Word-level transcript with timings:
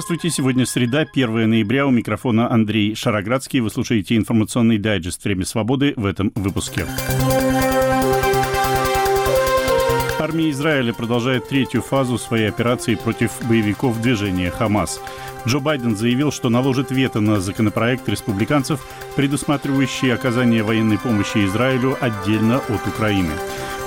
Здравствуйте, 0.00 0.30
сегодня 0.30 0.64
среда, 0.64 1.00
1 1.00 1.50
ноября, 1.50 1.86
у 1.86 1.90
микрофона 1.90 2.50
Андрей 2.50 2.94
Шароградский. 2.94 3.60
Вы 3.60 3.68
слушаете 3.68 4.16
информационный 4.16 4.78
дайджест 4.78 5.22
«Время 5.22 5.44
свободы» 5.44 5.92
в 5.94 6.06
этом 6.06 6.32
выпуске. 6.34 6.86
Армия 10.18 10.50
Израиля 10.52 10.94
продолжает 10.94 11.50
третью 11.50 11.82
фазу 11.82 12.16
своей 12.16 12.48
операции 12.48 12.94
против 12.94 13.30
боевиков 13.46 14.00
движения 14.00 14.50
«Хамас». 14.50 15.02
Джо 15.46 15.58
Байден 15.58 15.94
заявил, 15.94 16.32
что 16.32 16.48
наложит 16.48 16.90
вето 16.90 17.20
на 17.20 17.38
законопроект 17.38 18.08
республиканцев, 18.08 18.80
предусматривающий 19.16 20.14
оказание 20.14 20.62
военной 20.62 20.96
помощи 20.96 21.44
Израилю 21.44 21.98
отдельно 22.00 22.56
от 22.56 22.86
Украины. 22.86 23.32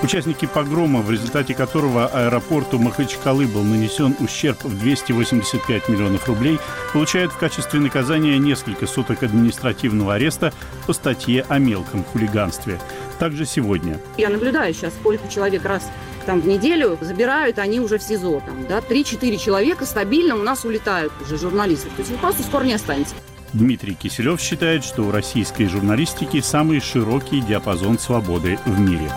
Участники 0.03 0.45
погрома, 0.45 0.99
в 0.99 1.09
результате 1.09 1.53
которого 1.53 2.07
аэропорту 2.07 2.77
Махачкалы 2.77 3.47
был 3.47 3.63
нанесен 3.63 4.13
ущерб 4.19 4.61
в 4.65 4.77
285 4.77 5.87
миллионов 5.87 6.27
рублей, 6.27 6.59
получают 6.91 7.31
в 7.31 7.37
качестве 7.37 7.79
наказания 7.79 8.37
несколько 8.37 8.85
суток 8.85 9.23
административного 9.23 10.15
ареста 10.15 10.53
по 10.85 10.91
статье 10.91 11.45
о 11.47 11.57
мелком 11.57 12.03
хулиганстве. 12.03 12.81
Также 13.17 13.45
сегодня. 13.45 13.97
Я 14.17 14.27
наблюдаю 14.27 14.73
сейчас, 14.73 14.93
сколько 14.93 15.29
человек 15.29 15.63
раз 15.63 15.89
там 16.25 16.41
в 16.41 16.47
неделю 16.47 16.97
забирают, 16.99 17.57
они 17.57 17.79
уже 17.79 17.97
в 17.97 18.03
СИЗО. 18.03 18.41
Там, 18.45 18.67
да, 18.67 18.79
3-4 18.79 19.37
человека 19.37 19.85
стабильно 19.85 20.35
у 20.35 20.43
нас 20.43 20.65
улетают 20.65 21.13
уже 21.21 21.37
журналисты. 21.37 21.87
То 21.91 21.99
есть 21.99 22.11
вы 22.11 22.17
просто 22.17 22.43
скоро 22.43 22.65
не 22.65 22.73
останется. 22.73 23.15
Дмитрий 23.53 23.93
Киселев 23.93 24.41
считает, 24.41 24.83
что 24.83 25.03
у 25.03 25.11
российской 25.11 25.67
журналистики 25.67 26.41
самый 26.41 26.81
широкий 26.81 27.39
диапазон 27.39 27.97
свободы 27.97 28.59
в 28.65 28.77
мире. 28.79 29.09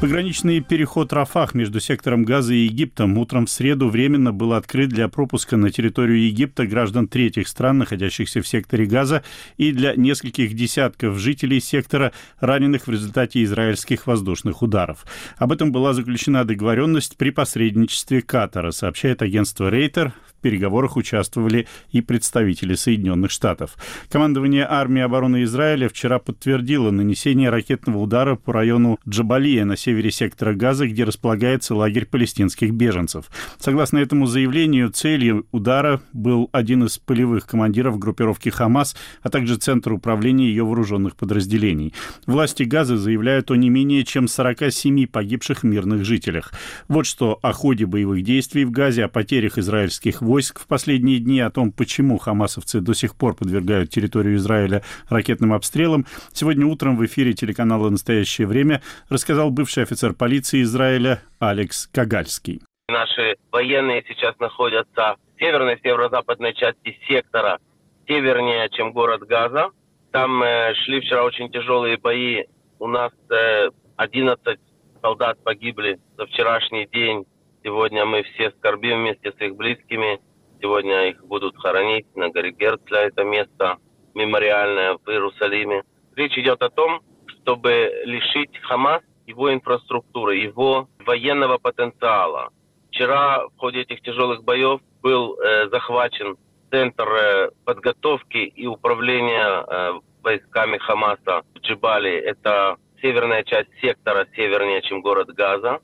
Пограничный 0.00 0.60
переход 0.60 1.12
Рафах 1.12 1.54
между 1.54 1.80
сектором 1.80 2.22
Газа 2.22 2.54
и 2.54 2.66
Египтом 2.66 3.18
утром 3.18 3.46
в 3.46 3.50
среду 3.50 3.88
временно 3.88 4.32
был 4.32 4.52
открыт 4.52 4.90
для 4.90 5.08
пропуска 5.08 5.56
на 5.56 5.72
территорию 5.72 6.24
Египта 6.24 6.68
граждан 6.68 7.08
третьих 7.08 7.48
стран, 7.48 7.78
находящихся 7.78 8.40
в 8.40 8.46
секторе 8.46 8.86
Газа, 8.86 9.24
и 9.56 9.72
для 9.72 9.96
нескольких 9.96 10.54
десятков 10.54 11.18
жителей 11.18 11.58
сектора, 11.58 12.12
раненых 12.38 12.86
в 12.86 12.90
результате 12.92 13.42
израильских 13.42 14.06
воздушных 14.06 14.62
ударов. 14.62 15.04
Об 15.36 15.50
этом 15.50 15.72
была 15.72 15.92
заключена 15.94 16.44
договоренность 16.44 17.16
при 17.16 17.30
посредничестве 17.30 18.22
Катара, 18.22 18.70
сообщает 18.70 19.20
агентство 19.20 19.68
Рейтер 19.68 20.12
переговорах 20.38 20.96
участвовали 20.96 21.66
и 21.90 22.00
представители 22.00 22.74
Соединенных 22.74 23.30
Штатов. 23.30 23.76
Командование 24.10 24.66
армии 24.68 25.02
обороны 25.02 25.44
Израиля 25.44 25.88
вчера 25.88 26.18
подтвердило 26.18 26.90
нанесение 26.90 27.50
ракетного 27.50 27.98
удара 27.98 28.36
по 28.36 28.52
району 28.52 28.98
Джабалия 29.08 29.64
на 29.64 29.76
севере 29.76 30.10
сектора 30.10 30.54
Газа, 30.54 30.86
где 30.86 31.04
располагается 31.04 31.74
лагерь 31.74 32.06
палестинских 32.06 32.72
беженцев. 32.72 33.26
Согласно 33.58 33.98
этому 33.98 34.26
заявлению, 34.26 34.90
целью 34.90 35.46
удара 35.52 36.00
был 36.12 36.48
один 36.52 36.84
из 36.84 36.98
полевых 36.98 37.46
командиров 37.46 37.98
группировки 37.98 38.48
«Хамас», 38.48 38.96
а 39.22 39.30
также 39.30 39.56
Центр 39.56 39.92
управления 39.92 40.46
ее 40.46 40.64
вооруженных 40.64 41.16
подразделений. 41.16 41.94
Власти 42.26 42.62
Газа 42.62 42.96
заявляют 42.96 43.50
о 43.50 43.56
не 43.56 43.70
менее 43.70 44.04
чем 44.04 44.28
47 44.28 45.06
погибших 45.06 45.62
мирных 45.62 46.04
жителях. 46.04 46.52
Вот 46.88 47.06
что 47.06 47.38
о 47.42 47.52
ходе 47.52 47.86
боевых 47.86 48.22
действий 48.22 48.64
в 48.64 48.70
Газе, 48.70 49.04
о 49.04 49.08
потерях 49.08 49.58
израильских 49.58 50.22
войск 50.28 50.60
в 50.60 50.66
последние 50.66 51.18
дни, 51.18 51.40
о 51.40 51.50
том, 51.50 51.72
почему 51.72 52.18
хамасовцы 52.18 52.80
до 52.80 52.92
сих 52.92 53.16
пор 53.16 53.34
подвергают 53.34 53.90
территорию 53.90 54.36
Израиля 54.36 54.82
ракетным 55.08 55.54
обстрелам, 55.54 56.04
сегодня 56.32 56.66
утром 56.66 56.96
в 56.96 57.04
эфире 57.06 57.32
телеканала 57.32 57.88
«Настоящее 57.88 58.46
время» 58.46 58.82
рассказал 59.08 59.50
бывший 59.50 59.84
офицер 59.84 60.12
полиции 60.12 60.62
Израиля 60.62 61.22
Алекс 61.38 61.86
Кагальский. 61.86 62.60
Наши 62.88 63.36
военные 63.50 64.04
сейчас 64.06 64.38
находятся 64.38 65.16
в 65.34 65.40
северной 65.40 65.78
северо-западной 65.82 66.52
части 66.54 66.98
сектора, 67.08 67.58
севернее, 68.06 68.68
чем 68.70 68.92
город 68.92 69.22
Газа. 69.26 69.70
Там 70.12 70.42
э, 70.42 70.74
шли 70.84 71.00
вчера 71.00 71.24
очень 71.24 71.50
тяжелые 71.50 71.96
бои. 71.96 72.44
У 72.78 72.86
нас 72.86 73.12
э, 73.30 73.70
11 73.96 74.58
солдат 75.00 75.42
погибли 75.42 75.98
за 76.18 76.26
вчерашний 76.26 76.86
день. 76.92 77.24
Сегодня 77.68 78.06
мы 78.06 78.22
все 78.22 78.50
скорбим 78.52 79.00
вместе 79.00 79.30
с 79.30 79.40
их 79.42 79.54
близкими. 79.54 80.22
Сегодня 80.58 81.10
их 81.10 81.22
будут 81.22 81.54
хоронить 81.58 82.06
на 82.16 82.30
горе 82.30 82.50
Герцля, 82.50 83.08
это 83.08 83.24
место 83.24 83.76
мемориальное 84.14 84.94
в 84.94 85.06
Иерусалиме. 85.06 85.82
Речь 86.16 86.38
идет 86.38 86.62
о 86.62 86.70
том, 86.70 87.02
чтобы 87.26 87.92
лишить 88.06 88.56
Хамас 88.62 89.02
его 89.26 89.52
инфраструктуры, 89.52 90.36
его 90.36 90.88
военного 91.04 91.58
потенциала. 91.58 92.48
Вчера 92.88 93.46
в 93.48 93.58
ходе 93.58 93.82
этих 93.82 94.00
тяжелых 94.00 94.44
боев 94.44 94.80
был 95.02 95.38
э, 95.38 95.68
захвачен 95.68 96.38
центр 96.70 97.06
э, 97.06 97.50
подготовки 97.66 98.38
и 98.38 98.66
управления 98.66 99.62
э, 99.68 99.92
войсками 100.22 100.78
Хамаса 100.78 101.42
в 101.54 101.58
Джибали. 101.58 102.12
Это 102.12 102.78
северная 103.02 103.42
часть 103.42 103.68
сектора, 103.82 104.26
севернее, 104.34 104.80
чем 104.80 105.02
город 105.02 105.28
Газа. 105.34 105.80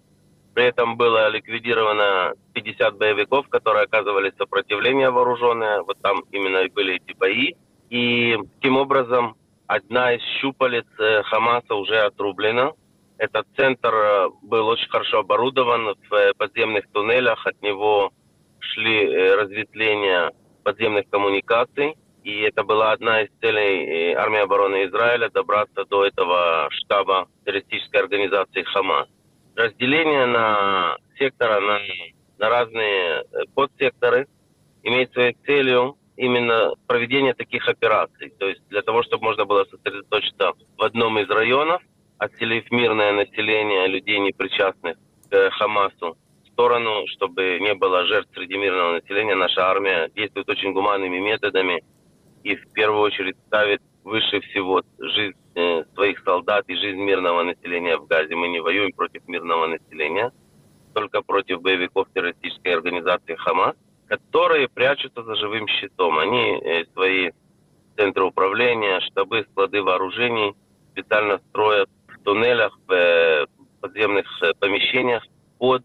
При 0.54 0.66
этом 0.66 0.96
было 0.96 1.28
ликвидировано 1.30 2.34
50 2.52 2.96
боевиков, 2.96 3.48
которые 3.48 3.84
оказывали 3.84 4.32
сопротивление 4.38 5.10
вооруженное. 5.10 5.82
Вот 5.82 5.98
там 6.00 6.20
именно 6.30 6.58
и 6.58 6.70
были 6.70 6.94
эти 6.94 7.16
бои. 7.16 7.54
И 7.90 8.38
таким 8.54 8.76
образом 8.76 9.36
одна 9.66 10.14
из 10.14 10.22
щупалец 10.40 10.86
э, 11.00 11.22
Хамаса 11.24 11.74
уже 11.74 11.98
отрублена. 11.98 12.72
Этот 13.18 13.46
центр 13.56 13.92
э, 13.92 14.28
был 14.42 14.68
очень 14.68 14.88
хорошо 14.88 15.20
оборудован 15.20 15.96
в 16.08 16.14
э, 16.14 16.32
подземных 16.34 16.84
туннелях. 16.92 17.44
От 17.46 17.60
него 17.60 18.12
шли 18.60 19.34
разветвления 19.34 20.30
подземных 20.62 21.10
коммуникаций. 21.10 21.96
И 22.22 22.40
это 22.42 22.62
была 22.62 22.92
одна 22.92 23.22
из 23.22 23.28
целей 23.40 24.14
армии 24.14 24.40
обороны 24.40 24.86
Израиля 24.86 25.28
добраться 25.30 25.84
до 25.84 26.06
этого 26.06 26.68
штаба 26.70 27.26
террористической 27.44 28.00
организации 28.00 28.62
Хамас 28.62 29.08
разделение 29.56 30.26
на 30.26 30.96
сектора, 31.18 31.60
на, 31.60 31.80
на 32.38 32.48
разные 32.48 33.22
э, 33.22 33.44
подсекторы 33.54 34.26
имеет 34.82 35.12
своей 35.12 35.36
целью 35.46 35.96
именно 36.16 36.74
проведение 36.86 37.34
таких 37.34 37.68
операций. 37.68 38.32
То 38.38 38.48
есть 38.48 38.62
для 38.68 38.82
того, 38.82 39.02
чтобы 39.02 39.24
можно 39.24 39.44
было 39.44 39.64
сосредоточиться 39.64 40.52
в 40.76 40.82
одном 40.82 41.18
из 41.18 41.28
районов, 41.28 41.82
отселив 42.18 42.70
мирное 42.70 43.12
население 43.12 43.86
людей, 43.88 44.18
не 44.18 44.32
причастных 44.32 44.96
к 45.30 45.50
Хамасу, 45.50 46.16
в 46.44 46.48
сторону, 46.48 47.06
чтобы 47.08 47.58
не 47.60 47.74
было 47.74 48.06
жертв 48.06 48.30
среди 48.34 48.56
мирного 48.56 49.00
населения, 49.00 49.34
наша 49.34 49.68
армия 49.68 50.08
действует 50.14 50.48
очень 50.48 50.72
гуманными 50.72 51.18
методами 51.18 51.82
и 52.44 52.54
в 52.54 52.72
первую 52.72 53.00
очередь 53.00 53.36
ставит 53.46 53.82
выше 54.04 54.40
всего 54.40 54.82
жизнь 54.98 55.36
э, 55.54 55.84
своих 55.94 56.22
солдат 56.24 56.64
и 56.68 56.74
жизнь 56.76 57.00
мирного 57.00 57.42
населения 57.42 57.96
в 57.96 58.06
Газе. 58.06 58.34
Мы 58.34 58.48
не 58.48 58.60
воюем 58.60 58.92
против 58.92 59.26
мирного 59.28 59.66
населения, 59.66 60.32
только 60.94 61.22
против 61.22 61.62
боевиков 61.62 62.08
террористической 62.14 62.74
организации 62.74 63.34
Хамас, 63.34 63.74
которые 64.08 64.68
прячутся 64.68 65.22
за 65.22 65.34
живым 65.36 65.66
щитом. 65.68 66.18
Они 66.18 66.60
э, 66.62 66.84
свои 66.92 67.30
центры 67.96 68.24
управления, 68.24 69.00
штабы, 69.00 69.46
склады 69.50 69.82
вооружений 69.82 70.54
специально 70.92 71.38
строят 71.50 71.88
в 72.08 72.22
туннелях, 72.24 72.78
в 72.86 72.92
э, 72.92 73.46
подземных 73.80 74.26
помещениях 74.60 75.22
под 75.58 75.84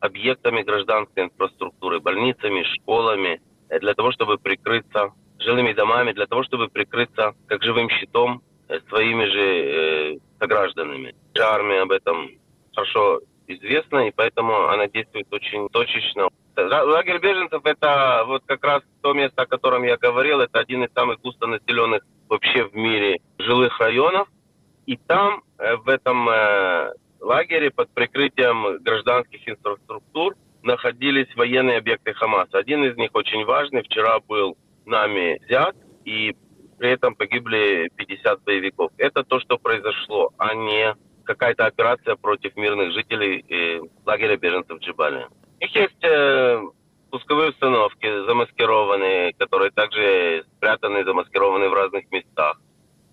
объектами 0.00 0.62
гражданской 0.62 1.24
инфраструктуры, 1.24 2.00
больницами, 2.00 2.64
школами, 2.74 3.40
для 3.70 3.94
того, 3.94 4.12
чтобы 4.12 4.38
прикрыться 4.38 5.12
жилыми 5.44 5.72
домами 5.72 6.12
для 6.12 6.26
того, 6.26 6.42
чтобы 6.42 6.68
прикрыться 6.68 7.34
как 7.46 7.62
живым 7.62 7.88
щитом 7.90 8.42
э, 8.68 8.80
своими 8.88 9.24
же 9.26 9.40
э, 9.40 10.18
согражданами. 10.38 11.14
Армия 11.38 11.82
об 11.82 11.92
этом 11.92 12.30
хорошо 12.74 13.20
известна, 13.46 14.08
и 14.08 14.12
поэтому 14.12 14.68
она 14.68 14.86
действует 14.88 15.26
очень 15.30 15.68
точечно. 15.68 16.28
Лагерь 16.56 17.18
беженцев– 17.18 17.62
это 17.64 18.24
вот 18.26 18.42
как 18.46 18.64
раз 18.64 18.82
то 19.02 19.12
место, 19.12 19.42
о 19.42 19.46
котором 19.46 19.82
я 19.82 19.96
говорил, 19.96 20.40
это 20.40 20.60
один 20.60 20.84
из 20.84 20.92
самых 20.92 21.20
густонаселенных 21.20 22.02
вообще 22.28 22.64
в 22.64 22.74
мире 22.74 23.20
жилых 23.38 23.78
районов. 23.80 24.28
И 24.86 24.96
там, 24.96 25.42
э, 25.58 25.76
в 25.76 25.88
этом 25.88 26.28
э, 26.28 26.92
лагере, 27.20 27.70
под 27.70 27.90
прикрытием 27.90 28.78
гражданских 28.82 29.48
инфраструктур, 29.48 30.34
находились 30.62 31.34
военные 31.36 31.78
объекты 31.78 32.12
Хамаса. 32.14 32.58
Один 32.58 32.84
из 32.84 32.96
них 32.96 33.10
очень 33.14 33.44
важный. 33.44 33.82
Вчера 33.82 34.20
был 34.20 34.56
нами 34.86 35.40
взят, 35.46 35.74
и 36.04 36.36
при 36.78 36.90
этом 36.90 37.14
погибли 37.14 37.90
50 37.96 38.42
боевиков. 38.42 38.92
Это 38.98 39.24
то, 39.24 39.40
что 39.40 39.58
произошло, 39.58 40.30
а 40.38 40.54
не 40.54 40.94
какая-то 41.24 41.66
операция 41.66 42.16
против 42.16 42.56
мирных 42.56 42.92
жителей 42.92 43.90
лагеря 44.04 44.36
беженцев 44.36 44.78
Джибали. 44.80 45.26
У 45.60 45.64
них 45.64 45.74
есть 45.74 46.04
э, 46.04 46.62
пусковые 47.10 47.50
установки 47.50 48.26
замаскированные, 48.26 49.32
которые 49.34 49.70
также 49.70 50.44
спрятаны, 50.56 51.04
замаскированы 51.04 51.68
в 51.68 51.74
разных 51.74 52.10
местах. 52.10 52.60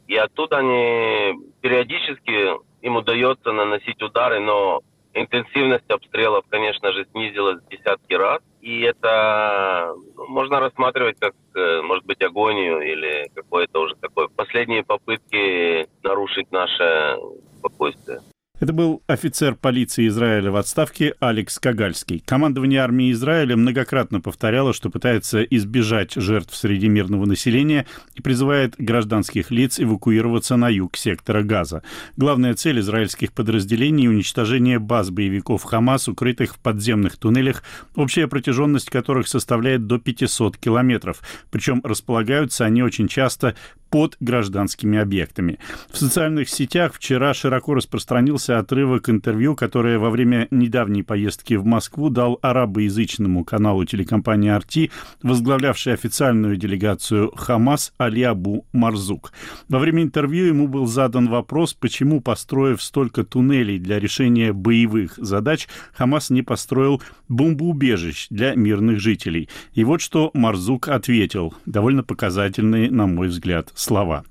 И 0.08 0.16
оттуда 0.18 0.58
они 0.58 1.34
периодически 1.62 2.58
им 2.82 2.96
удается 2.96 3.52
наносить 3.52 4.02
удары, 4.02 4.40
но 4.40 4.82
Интенсивность 5.14 5.90
обстрелов, 5.90 6.46
конечно 6.50 6.92
же, 6.94 7.06
снизилась 7.12 7.62
в 7.62 7.70
десятки 7.70 8.14
раз. 8.14 8.42
И 8.62 8.82
это 8.82 9.94
ну, 10.16 10.28
можно 10.28 10.60
рассматривать 10.60 11.18
как, 11.20 11.34
э, 11.56 11.82
может 11.82 12.06
быть, 12.06 12.22
агонию 12.22 12.80
или 12.80 13.30
какое-то 13.36 13.82
уже 13.82 13.96
такое 13.96 14.28
последние 14.28 14.84
попытки 14.84 15.88
нарушить 16.04 16.52
наше 16.52 17.18
спокойствие. 17.58 18.22
Это 18.62 18.74
был 18.74 19.02
офицер 19.08 19.56
полиции 19.56 20.08
Израиля 20.08 20.52
в 20.52 20.56
отставке 20.56 21.16
Алекс 21.20 21.58
Кагальский. 21.58 22.20
Командование 22.24 22.82
армии 22.82 23.12
Израиля 23.12 23.58
многократно 23.58 24.22
повторяло, 24.22 24.72
что 24.72 24.92
пытается 24.92 25.42
избежать 25.42 26.14
жертв 26.14 26.56
среди 26.56 26.88
мирного 26.88 27.26
населения 27.26 27.88
и 28.14 28.22
призывает 28.22 28.76
гражданских 28.78 29.50
лиц 29.50 29.80
эвакуироваться 29.80 30.58
на 30.58 30.70
юг 30.70 30.96
сектора 30.96 31.42
Газа. 31.42 31.82
Главная 32.18 32.54
цель 32.54 32.82
израильских 32.82 33.34
подразделений– 33.34 34.08
уничтожение 34.10 34.78
баз 34.78 35.10
боевиков 35.10 35.64
Хамас, 35.64 36.08
укрытых 36.08 36.54
в 36.54 36.60
подземных 36.60 37.18
туннелях, 37.18 37.64
общая 37.96 38.28
протяженность 38.28 38.92
которых 38.92 39.28
составляет 39.28 39.88
до 39.88 39.98
500 39.98 40.58
километров. 40.58 41.22
Причем 41.50 41.82
располагаются 41.84 42.66
они 42.66 42.84
очень 42.84 43.08
часто 43.08 43.56
под 43.92 44.16
гражданскими 44.22 44.98
объектами. 44.98 45.60
В 45.92 45.98
социальных 45.98 46.50
сетях 46.50 46.94
вчера 46.96 47.34
широко 47.34 47.76
распространился 47.76 48.51
отрывок 48.60 49.10
интервью, 49.10 49.56
которое 49.56 50.00
во 50.00 50.10
время 50.10 50.48
недавней 50.52 51.04
поездки 51.04 51.56
в 51.56 51.66
Москву 51.66 52.10
дал 52.10 52.40
арабоязычному 52.42 53.44
каналу 53.44 53.86
телекомпании 53.86 54.50
«Арти», 54.50 54.92
возглавлявший 55.24 55.94
официальную 55.94 56.58
делегацию 56.58 57.32
«Хамас» 57.36 57.94
Али 57.98 58.24
Абу 58.24 58.66
Марзук. 58.72 59.34
Во 59.70 59.80
время 59.80 60.04
интервью 60.04 60.46
ему 60.46 60.68
был 60.68 60.86
задан 60.86 61.30
вопрос, 61.30 61.74
почему, 61.74 62.22
построив 62.22 62.82
столько 62.82 63.24
туннелей 63.24 63.80
для 63.80 64.00
решения 64.00 64.54
боевых 64.54 65.16
задач, 65.18 65.68
Хамас 65.94 66.30
не 66.30 66.42
построил 66.42 67.02
бомбоубежищ 67.30 68.28
для 68.30 68.56
мирных 68.56 69.00
жителей. 69.00 69.50
И 69.74 69.84
вот 69.84 70.02
что 70.02 70.32
Марзук 70.34 70.88
ответил, 70.88 71.54
довольно 71.66 72.04
показательные, 72.04 72.92
на 72.92 73.08
мой 73.08 73.28
взгляд, 73.28 73.72
слова. 73.76 74.24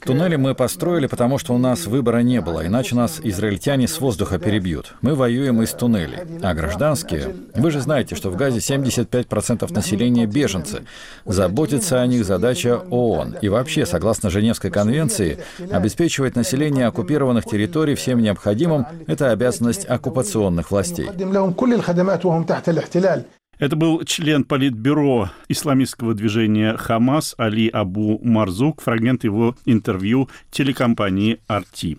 Туннели 0.00 0.36
мы 0.36 0.54
построили, 0.54 1.06
потому 1.06 1.38
что 1.38 1.52
у 1.54 1.58
нас 1.58 1.86
выбора 1.86 2.18
не 2.18 2.40
было, 2.40 2.64
иначе 2.64 2.94
нас 2.94 3.20
израильтяне 3.22 3.88
с 3.88 4.00
воздуха 4.00 4.38
перебьют. 4.38 4.94
Мы 5.02 5.14
воюем 5.16 5.62
из 5.62 5.72
туннелей. 5.72 6.18
А 6.42 6.54
гражданские... 6.54 7.34
Вы 7.54 7.70
же 7.70 7.80
знаете, 7.80 8.14
что 8.14 8.30
в 8.30 8.36
Газе 8.36 8.58
75% 8.58 9.72
населения 9.74 10.26
беженцы. 10.26 10.82
Заботиться 11.24 12.00
о 12.00 12.06
них 12.06 12.24
задача 12.24 12.78
ООН. 12.90 13.36
И 13.42 13.48
вообще, 13.48 13.84
согласно 13.84 14.30
Женевской 14.30 14.70
конвенции, 14.70 15.38
обеспечивать 15.70 16.36
население 16.36 16.86
оккупированных 16.86 17.44
территорий 17.44 17.96
всем 17.96 18.20
необходимым– 18.20 18.86
это 19.08 19.32
обязанность 19.32 19.86
оккупационных 19.86 20.70
властей. 20.70 21.08
Это 23.58 23.74
был 23.74 24.04
член 24.04 24.44
политбюро 24.44 25.30
исламистского 25.48 26.12
движения 26.12 26.76
«Хамас» 26.76 27.34
Али 27.38 27.68
Абу 27.68 28.20
Марзук, 28.22 28.82
фрагмент 28.82 29.24
его 29.24 29.56
интервью 29.64 30.28
телекомпании 30.50 31.38
«Арти». 31.46 31.96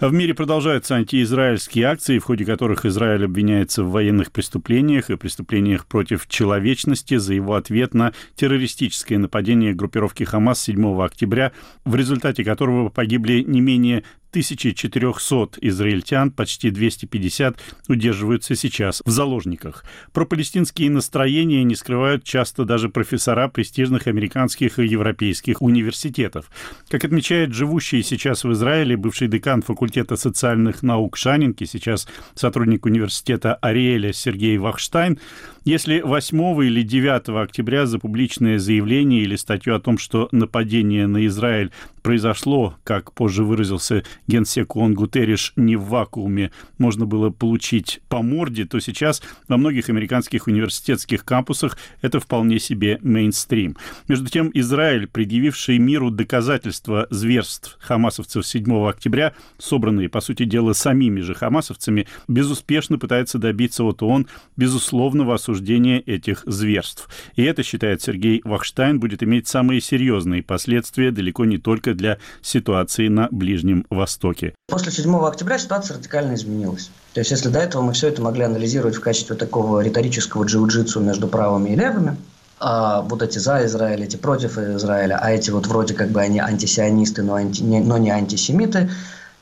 В 0.00 0.12
мире 0.12 0.32
продолжаются 0.32 0.94
антиизраильские 0.94 1.86
акции, 1.86 2.20
в 2.20 2.24
ходе 2.24 2.44
которых 2.44 2.86
Израиль 2.86 3.24
обвиняется 3.24 3.82
в 3.82 3.90
военных 3.90 4.30
преступлениях 4.30 5.10
и 5.10 5.16
преступлениях 5.16 5.86
против 5.86 6.28
человечности 6.28 7.16
за 7.16 7.34
его 7.34 7.54
ответ 7.54 7.94
на 7.94 8.12
террористическое 8.36 9.18
нападение 9.18 9.74
группировки 9.74 10.22
«Хамас» 10.22 10.62
7 10.62 11.02
октября, 11.02 11.50
в 11.84 11.96
результате 11.96 12.44
которого 12.44 12.90
погибли 12.90 13.42
не 13.42 13.60
менее 13.60 14.04
1400 14.32 15.58
израильтян, 15.60 16.30
почти 16.30 16.70
250 16.70 17.60
удерживаются 17.88 18.56
сейчас 18.56 19.02
в 19.04 19.10
заложниках. 19.10 19.84
Про 20.12 20.24
палестинские 20.24 20.88
настроения 20.90 21.62
не 21.64 21.74
скрывают 21.74 22.24
часто 22.24 22.64
даже 22.64 22.88
профессора 22.88 23.48
престижных 23.48 24.06
американских 24.06 24.78
и 24.78 24.86
европейских 24.86 25.60
университетов. 25.60 26.50
Как 26.88 27.04
отмечает 27.04 27.52
живущий 27.52 28.02
сейчас 28.02 28.44
в 28.44 28.52
Израиле 28.52 28.96
бывший 28.96 29.28
декан 29.28 29.60
факультета 29.60 30.16
социальных 30.16 30.82
наук 30.82 31.18
Шанинки, 31.18 31.64
сейчас 31.64 32.08
сотрудник 32.34 32.86
университета 32.86 33.56
Ариэля 33.56 34.14
Сергей 34.14 34.56
Вахштайн, 34.56 35.18
если 35.64 36.00
8 36.00 36.64
или 36.64 36.82
9 36.82 37.28
октября 37.40 37.86
за 37.86 38.00
публичное 38.00 38.58
заявление 38.58 39.22
или 39.22 39.36
статью 39.36 39.76
о 39.76 39.80
том, 39.80 39.96
что 39.96 40.28
нападение 40.32 41.06
на 41.06 41.24
Израиль 41.26 41.70
произошло, 42.02 42.74
как 42.82 43.12
позже 43.12 43.44
выразился 43.44 44.02
генсек 44.26 44.74
ООН 44.74 44.94
Гутерриш, 44.94 45.52
не 45.54 45.76
в 45.76 45.84
вакууме, 45.84 46.50
можно 46.78 47.06
было 47.06 47.30
получить 47.30 48.00
по 48.08 48.22
морде, 48.22 48.64
то 48.64 48.80
сейчас 48.80 49.22
во 49.46 49.56
многих 49.56 49.88
американских 49.88 50.48
университетских 50.48 51.24
кампусах 51.24 51.78
это 52.00 52.18
вполне 52.18 52.58
себе 52.58 52.98
мейнстрим. 53.02 53.76
Между 54.08 54.28
тем, 54.28 54.50
Израиль, 54.54 55.06
предъявивший 55.06 55.78
миру 55.78 56.10
доказательства 56.10 57.06
зверств 57.10 57.78
хамасовцев 57.80 58.44
7 58.44 58.88
октября, 58.88 59.34
собранные, 59.58 60.08
по 60.08 60.20
сути 60.20 60.44
дела, 60.44 60.72
самими 60.72 61.20
же 61.20 61.34
хамасовцами, 61.34 62.08
безуспешно 62.26 62.98
пытается 62.98 63.38
добиться 63.38 63.84
от 63.84 64.02
ООН 64.02 64.26
безусловного 64.56 65.34
осуждения 65.34 65.51
этих 65.60 66.42
зверств. 66.46 67.08
И 67.36 67.42
это, 67.42 67.62
считает 67.62 68.02
Сергей 68.02 68.40
Вахштайн, 68.44 69.00
будет 69.00 69.22
иметь 69.22 69.48
самые 69.48 69.80
серьезные 69.80 70.42
последствия 70.42 71.10
далеко 71.10 71.44
не 71.44 71.58
только 71.58 71.94
для 71.94 72.18
ситуации 72.40 73.08
на 73.08 73.28
Ближнем 73.30 73.86
Востоке. 73.90 74.54
После 74.68 74.92
7 74.92 75.14
октября 75.16 75.58
ситуация 75.58 75.96
радикально 75.96 76.34
изменилась. 76.34 76.90
То 77.14 77.20
есть, 77.20 77.30
если 77.30 77.48
до 77.48 77.58
этого 77.58 77.82
мы 77.82 77.92
все 77.92 78.08
это 78.08 78.22
могли 78.22 78.42
анализировать 78.42 78.96
в 78.96 79.00
качестве 79.00 79.36
такого 79.36 79.80
риторического 79.80 80.44
джиу-джитсу 80.44 81.00
между 81.00 81.28
правыми 81.28 81.70
и 81.70 81.76
левыми, 81.76 82.16
а 82.64 83.02
вот 83.02 83.22
эти 83.22 83.38
за 83.38 83.64
Израиль, 83.66 84.04
эти 84.04 84.16
против 84.16 84.56
Израиля, 84.56 85.18
а 85.20 85.30
эти 85.30 85.50
вот 85.50 85.66
вроде 85.66 85.94
как 85.94 86.10
бы 86.10 86.20
они 86.20 86.38
антисионисты, 86.38 87.22
но, 87.22 87.34
анти, 87.34 87.60
но 87.62 87.98
не 87.98 88.10
антисемиты, 88.10 88.88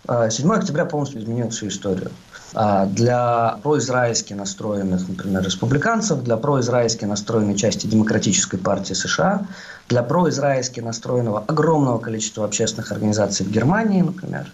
7 0.08 0.50
а, 0.50 0.54
октября 0.54 0.86
полностью 0.86 1.20
изменил 1.20 1.50
всю 1.50 1.68
историю. 1.68 2.10
А 2.52 2.86
для 2.86 3.58
произраильски 3.62 4.34
настроенных, 4.34 5.08
например, 5.08 5.44
республиканцев, 5.44 6.22
для 6.22 6.36
произраильски 6.36 7.04
настроенной 7.04 7.56
части 7.56 7.86
Демократической 7.86 8.56
партии 8.56 8.94
США, 8.94 9.46
для 9.88 10.02
произраильски 10.02 10.80
настроенного 10.80 11.44
огромного 11.46 11.98
количества 11.98 12.44
общественных 12.44 12.90
организаций 12.92 13.46
в 13.46 13.50
Германии, 13.50 14.02
например, 14.02 14.50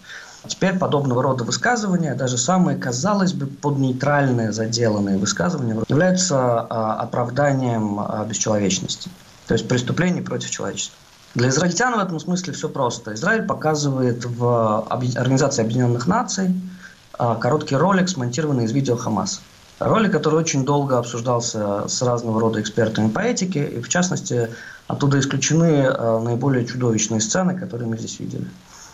Теперь 0.48 0.78
подобного 0.78 1.22
рода 1.22 1.44
высказывания, 1.44 2.14
даже 2.14 2.38
самые, 2.38 2.78
казалось 2.78 3.32
бы, 3.32 3.46
поднейтральные 3.46 4.52
заделанные 4.52 5.18
высказывания, 5.18 5.76
являются 5.88 6.60
а, 6.60 7.00
оправданием 7.00 7.98
а, 7.98 8.24
бесчеловечности, 8.24 9.10
то 9.46 9.54
есть 9.54 9.66
преступлений 9.68 10.20
против 10.20 10.50
человечества. 10.50 10.96
Для 11.34 11.48
израильтян 11.48 11.94
в 11.94 11.98
этом 11.98 12.18
смысле 12.18 12.52
все 12.52 12.68
просто. 12.68 13.14
Израиль 13.14 13.42
показывает 13.42 14.24
в 14.24 14.86
Организации 14.88 15.62
Объединенных 15.62 16.06
Наций 16.06 16.54
короткий 17.18 17.76
ролик, 17.76 18.08
смонтированный 18.08 18.64
из 18.64 18.72
видео 18.72 18.96
Хамаса. 18.96 19.40
Ролик, 19.78 20.12
который 20.12 20.36
очень 20.36 20.64
долго 20.64 20.98
обсуждался 20.98 21.86
с 21.86 22.00
разного 22.00 22.40
рода 22.40 22.60
экспертами 22.60 23.10
по 23.10 23.20
этике, 23.20 23.66
и 23.66 23.82
в 23.82 23.88
частности 23.88 24.48
оттуда 24.86 25.20
исключены 25.20 25.86
а, 25.86 26.18
наиболее 26.18 26.64
чудовищные 26.64 27.20
сцены, 27.20 27.58
которые 27.58 27.86
мы 27.86 27.98
здесь 27.98 28.18
видели. 28.18 28.48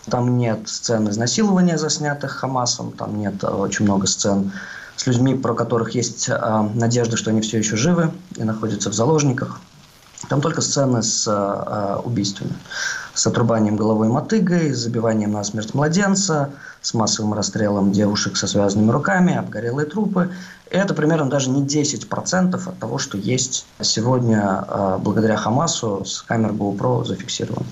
Там 0.09 0.37
нет 0.37 0.67
сцен 0.67 1.09
изнасилования, 1.09 1.77
заснятых 1.77 2.31
Хамасом, 2.31 2.91
там 2.91 3.17
нет 3.17 3.35
а, 3.43 3.55
очень 3.55 3.85
много 3.85 4.07
сцен 4.07 4.51
с 4.97 5.07
людьми, 5.07 5.35
про 5.35 5.53
которых 5.53 5.95
есть 5.95 6.29
надежда, 6.29 7.17
что 7.17 7.31
они 7.31 7.41
все 7.41 7.57
еще 7.57 7.75
живы 7.75 8.11
и 8.35 8.43
находятся 8.43 8.91
в 8.91 8.93
заложниках. 8.93 9.59
Там 10.29 10.39
только 10.39 10.61
сцены 10.61 11.01
с 11.01 11.27
э, 11.27 11.95
убийствами. 12.03 12.53
С 13.13 13.27
отрубанием 13.27 13.75
головой 13.75 14.07
мотыгой, 14.07 14.73
с 14.73 14.79
забиванием 14.79 15.33
на 15.33 15.43
смерть 15.43 15.73
младенца, 15.75 16.49
с 16.81 16.93
массовым 16.95 17.33
расстрелом 17.33 17.91
девушек 17.91 18.37
со 18.37 18.47
связанными 18.47 18.89
руками, 18.89 19.35
обгорелые 19.35 19.85
трупы. 19.85 20.31
Это 20.71 20.95
примерно 20.95 21.29
даже 21.29 21.51
не 21.51 21.63
10% 21.63 22.55
от 22.55 22.79
того, 22.79 22.97
что 22.97 23.17
есть 23.17 23.67
сегодня 23.81 24.65
э, 24.67 24.97
благодаря 24.99 25.37
Хамасу 25.37 26.03
с 26.05 26.23
камер 26.23 26.53
GoPro 26.53 27.05
зафиксировано. 27.05 27.67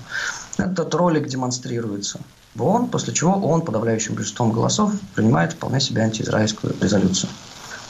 Этот 0.58 0.94
ролик 0.94 1.26
демонстрируется 1.26 2.20
в 2.54 2.62
ООН, 2.62 2.88
после 2.88 3.12
чего 3.12 3.32
ООН 3.32 3.62
подавляющим 3.62 4.14
большинством 4.14 4.52
голосов 4.52 4.92
принимает 5.14 5.54
вполне 5.54 5.80
себе 5.80 6.02
антиизраильскую 6.02 6.74
резолюцию. 6.80 7.30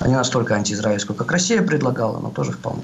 Не 0.01 0.17
настолько 0.17 0.55
антиизраильскую, 0.55 1.17
как 1.17 1.31
Россия 1.31 1.63
предлагала, 1.63 2.19
но 2.19 2.31
тоже 2.31 2.53
вполне. 2.53 2.83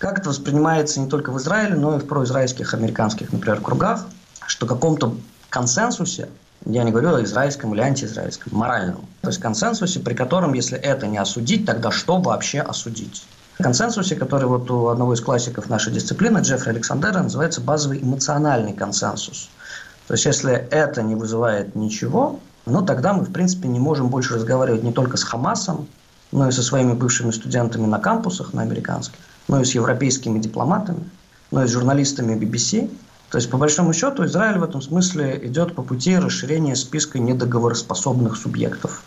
Как 0.00 0.18
это 0.18 0.30
воспринимается 0.30 0.98
не 0.98 1.08
только 1.08 1.30
в 1.30 1.38
Израиле, 1.38 1.76
но 1.76 1.96
и 1.96 2.00
в 2.00 2.06
произраильских, 2.06 2.72
американских, 2.72 3.34
например, 3.34 3.60
кругах, 3.60 4.06
что 4.46 4.66
каком-то 4.66 5.14
консенсусе, 5.50 6.30
я 6.64 6.84
не 6.84 6.90
говорю 6.90 7.14
о 7.14 7.22
израильском 7.22 7.74
или 7.74 7.82
антиизраильском, 7.82 8.56
моральном, 8.56 9.06
то 9.20 9.28
есть 9.28 9.40
консенсусе, 9.40 10.00
при 10.00 10.14
котором, 10.14 10.54
если 10.54 10.78
это 10.78 11.06
не 11.06 11.18
осудить, 11.18 11.66
тогда 11.66 11.90
что 11.90 12.18
вообще 12.18 12.60
осудить? 12.60 13.26
консенсусе, 13.58 14.16
который 14.16 14.48
вот 14.48 14.70
у 14.70 14.88
одного 14.88 15.12
из 15.12 15.20
классиков 15.20 15.68
нашей 15.68 15.92
дисциплины, 15.92 16.38
Джеффри 16.38 16.70
Александера, 16.70 17.22
называется 17.22 17.60
базовый 17.60 18.02
эмоциональный 18.02 18.72
консенсус. 18.72 19.50
То 20.08 20.14
есть, 20.14 20.24
если 20.24 20.54
это 20.54 21.02
не 21.02 21.14
вызывает 21.14 21.76
ничего, 21.76 22.40
ну, 22.64 22.80
тогда 22.80 23.12
мы, 23.12 23.24
в 23.24 23.32
принципе, 23.32 23.68
не 23.68 23.78
можем 23.78 24.08
больше 24.08 24.36
разговаривать 24.36 24.82
не 24.82 24.92
только 24.92 25.18
с 25.18 25.24
Хамасом, 25.24 25.86
но 26.32 26.48
и 26.48 26.52
со 26.52 26.62
своими 26.62 26.94
бывшими 26.94 27.32
студентами 27.32 27.86
на 27.86 27.98
кампусах, 27.98 28.54
на 28.54 28.62
американских, 28.62 29.18
но 29.50 29.60
и 29.60 29.64
с 29.64 29.74
европейскими 29.74 30.38
дипломатами, 30.38 31.10
но 31.50 31.64
и 31.64 31.66
с 31.66 31.72
журналистами 31.72 32.38
BBC. 32.40 32.88
То 33.30 33.38
есть, 33.38 33.50
по 33.50 33.58
большому 33.58 33.92
счету, 33.92 34.24
Израиль 34.24 34.58
в 34.58 34.62
этом 34.62 34.80
смысле 34.80 35.40
идет 35.42 35.74
по 35.74 35.82
пути 35.82 36.16
расширения 36.16 36.76
списка 36.76 37.18
недоговороспособных 37.18 38.36
субъектов. 38.36 39.02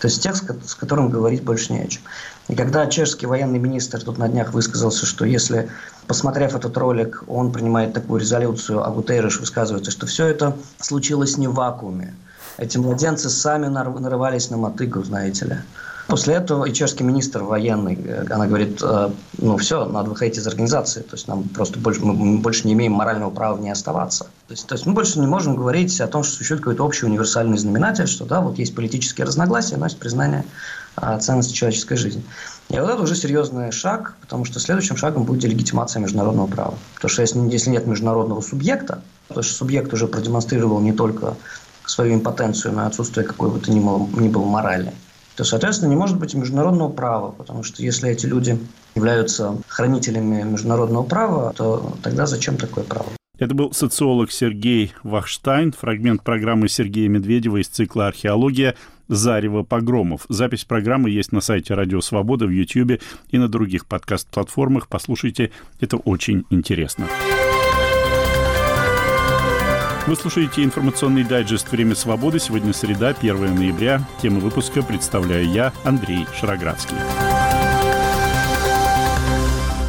То 0.00 0.08
есть 0.08 0.22
тех, 0.22 0.36
с 0.36 0.74
которым 0.74 1.08
говорить 1.08 1.42
больше 1.44 1.72
не 1.72 1.80
о 1.80 1.86
чем. 1.86 2.02
И 2.48 2.54
когда 2.54 2.86
чешский 2.86 3.26
военный 3.26 3.58
министр 3.58 4.02
тут 4.02 4.18
на 4.18 4.28
днях 4.28 4.52
высказался, 4.52 5.06
что 5.06 5.24
если, 5.24 5.70
посмотрев 6.06 6.54
этот 6.54 6.76
ролик, 6.76 7.22
он 7.26 7.52
принимает 7.52 7.94
такую 7.94 8.20
резолюцию, 8.20 8.84
а 8.84 8.90
Гутерреш 8.90 9.38
высказывается, 9.38 9.90
что 9.90 10.06
все 10.06 10.26
это 10.26 10.56
случилось 10.78 11.38
не 11.38 11.48
в 11.48 11.54
вакууме. 11.54 12.14
Эти 12.58 12.78
младенцы 12.78 13.30
сами 13.30 13.66
нарывались 13.66 14.50
на 14.50 14.56
мотыгу, 14.56 15.02
знаете 15.02 15.44
ли. 15.46 15.56
После 16.06 16.34
этого 16.34 16.64
и 16.64 17.02
министр 17.02 17.42
военный, 17.42 17.98
э, 18.04 18.26
она 18.30 18.46
говорит, 18.46 18.80
э, 18.82 19.10
ну 19.38 19.56
все, 19.56 19.86
надо 19.86 20.10
выходить 20.10 20.36
из 20.36 20.46
организации, 20.46 21.00
то 21.00 21.16
есть 21.16 21.28
нам 21.28 21.44
просто 21.44 21.78
больше, 21.78 22.04
мы 22.04 22.38
больше 22.38 22.66
не 22.66 22.74
имеем 22.74 22.92
морального 22.92 23.30
права 23.30 23.56
в 23.56 23.60
ней 23.60 23.70
оставаться. 23.70 24.24
То 24.46 24.52
есть, 24.52 24.66
то 24.66 24.74
есть 24.74 24.84
мы 24.86 24.92
больше 24.92 25.18
не 25.18 25.26
можем 25.26 25.56
говорить 25.56 25.98
о 26.00 26.06
том, 26.06 26.22
что 26.22 26.34
существует 26.34 26.60
какой-то 26.60 26.84
общий 26.84 27.06
универсальный 27.06 27.56
знаменатель, 27.56 28.06
что 28.06 28.26
да, 28.26 28.42
вот 28.42 28.58
есть 28.58 28.74
политические 28.74 29.26
разногласия, 29.26 29.76
но 29.78 29.86
есть 29.86 29.98
признание 29.98 30.44
а, 30.96 31.18
ценности 31.18 31.54
человеческой 31.54 31.96
жизни. 31.96 32.22
И 32.68 32.78
вот 32.78 32.90
это 32.90 33.02
уже 33.02 33.14
серьезный 33.14 33.72
шаг, 33.72 34.14
потому 34.20 34.44
что 34.44 34.60
следующим 34.60 34.96
шагом 34.96 35.24
будет 35.24 35.40
делегитимация 35.40 36.00
международного 36.00 36.46
права. 36.46 36.74
Потому 36.96 37.10
что 37.10 37.22
если, 37.22 37.38
если 37.50 37.70
нет 37.70 37.86
международного 37.86 38.42
субъекта, 38.42 39.02
то 39.28 39.40
есть 39.40 39.56
субъект 39.56 39.92
уже 39.92 40.06
продемонстрировал 40.06 40.80
не 40.80 40.92
только 40.92 41.36
свою 41.86 42.14
импотенцию, 42.14 42.74
и 42.74 42.80
отсутствие 42.80 43.26
какой 43.26 43.50
бы 43.50 43.58
то 43.58 43.70
ни 43.70 43.80
было, 43.80 44.06
ни 44.18 44.28
было 44.28 44.44
морали, 44.44 44.92
то, 45.36 45.44
соответственно, 45.44 45.90
не 45.90 45.96
может 45.96 46.18
быть 46.18 46.34
и 46.34 46.36
международного 46.36 46.90
права, 46.90 47.30
потому 47.32 47.62
что 47.62 47.82
если 47.82 48.10
эти 48.10 48.26
люди 48.26 48.58
являются 48.94 49.56
хранителями 49.68 50.42
международного 50.42 51.02
права, 51.02 51.52
то 51.56 51.94
тогда 52.02 52.26
зачем 52.26 52.56
такое 52.56 52.84
право? 52.84 53.06
Это 53.36 53.52
был 53.52 53.72
социолог 53.72 54.30
Сергей 54.30 54.92
Вахштайн, 55.02 55.72
фрагмент 55.72 56.22
программы 56.22 56.68
Сергея 56.68 57.08
Медведева 57.08 57.60
из 57.60 57.66
цикла 57.66 58.06
«Археология. 58.06 58.76
Зарево 59.08 59.64
погромов». 59.64 60.24
Запись 60.28 60.64
программы 60.64 61.10
есть 61.10 61.32
на 61.32 61.40
сайте 61.40 61.74
Радио 61.74 62.00
Свобода, 62.00 62.46
в 62.46 62.50
YouTube 62.50 63.02
и 63.30 63.38
на 63.38 63.48
других 63.48 63.86
подкаст-платформах. 63.86 64.88
Послушайте, 64.88 65.50
это 65.80 65.96
очень 65.96 66.44
интересно. 66.50 67.06
Вы 70.06 70.16
слушаете 70.16 70.62
информационный 70.62 71.24
дайджест 71.24 71.70
«Время 71.70 71.94
свободы». 71.94 72.38
Сегодня 72.38 72.74
среда, 72.74 73.14
1 73.18 73.54
ноября. 73.54 74.02
Тему 74.20 74.40
выпуска 74.40 74.82
представляю 74.82 75.48
я, 75.48 75.72
Андрей 75.82 76.26
Шароградский. 76.38 76.96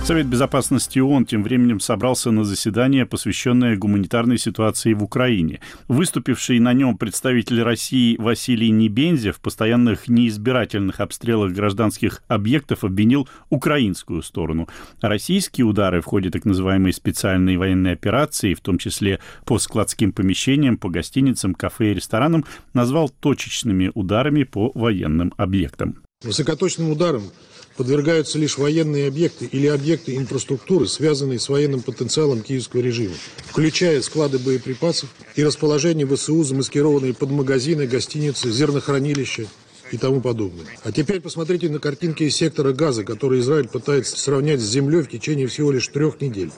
Совет 0.06 0.28
Безопасности 0.28 1.00
ООН 1.00 1.26
тем 1.26 1.42
временем 1.42 1.80
собрался 1.80 2.30
на 2.30 2.44
заседание, 2.44 3.08
посвященное 3.08 3.76
гуманитарной 3.76 4.38
ситуации 4.38 4.94
в 4.94 5.02
Украине. 5.02 5.62
Выступивший 5.88 6.60
на 6.60 6.74
нем 6.74 6.96
представитель 6.96 7.64
России 7.64 8.16
Василий 8.20 8.70
Небензя 8.70 9.34
в 9.34 9.40
постоянных 9.40 10.08
неизбирательных 10.08 11.00
обстрелах 11.00 11.54
гражданских 11.54 12.22
объектов 12.28 12.84
обвинил 12.84 13.28
украинскую 13.50 14.22
сторону. 14.22 14.70
Российские 15.02 15.66
удары 15.66 16.02
в 16.02 16.06
ходе 16.06 16.30
так 16.30 16.46
называемой 16.46 16.94
специальной 16.94 17.58
военной 17.58 17.94
операции, 17.94 18.54
в 18.54 18.62
том 18.62 18.78
числе 18.78 19.20
по 19.44 19.58
складским 19.58 20.12
помещениям, 20.12 20.78
по 20.78 20.88
гостиницам, 20.88 21.56
кафе 21.56 21.94
и 21.94 21.96
ресторанам, 21.96 22.46
назвал 22.74 23.10
точечными 23.10 23.92
ударами 23.96 24.44
по 24.44 24.72
военным 24.76 25.34
объектам. 25.36 26.05
Высокоточным 26.26 26.90
ударом 26.90 27.32
подвергаются 27.78 28.40
лишь 28.40 28.58
военные 28.58 29.08
объекты 29.08 29.46
или 29.46 29.68
объекты 29.68 30.16
инфраструктуры, 30.16 30.88
связанные 30.88 31.40
с 31.40 31.50
военным 31.50 31.82
потенциалом 31.82 32.42
киевского 32.42 32.82
режима, 32.82 33.14
включая 33.46 34.02
склады 34.02 34.40
боеприпасов 34.40 35.10
и 35.36 35.44
расположение 35.44 36.08
ВСУ, 36.08 36.44
замаскированные 36.44 37.14
под 37.14 37.30
магазины, 37.30 37.86
гостиницы, 37.86 38.50
зернохранилища 38.50 39.46
и 39.92 39.98
тому 39.98 40.20
подобное. 40.20 40.66
А 40.84 40.92
теперь 40.92 41.22
посмотрите 41.22 41.70
на 41.70 41.78
картинки 41.78 42.24
из 42.24 42.36
сектора 42.36 42.74
газа, 42.74 43.04
который 43.04 43.42
Израиль 43.42 43.68
пытается 43.68 44.18
сравнять 44.18 44.62
с 44.62 44.70
землей 44.70 45.04
в 45.04 45.10
течение 45.10 45.46
всего 45.46 45.72
лишь 45.72 45.88
трех 45.90 46.22
недель. 46.22 46.52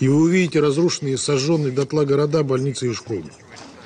И 0.00 0.08
вы 0.08 0.22
увидите 0.22 0.60
разрушенные 0.60 1.18
сожженные 1.18 1.70
дотла 1.70 2.06
города, 2.06 2.42
больницы 2.42 2.88
и 2.88 2.94
школы 2.94 3.30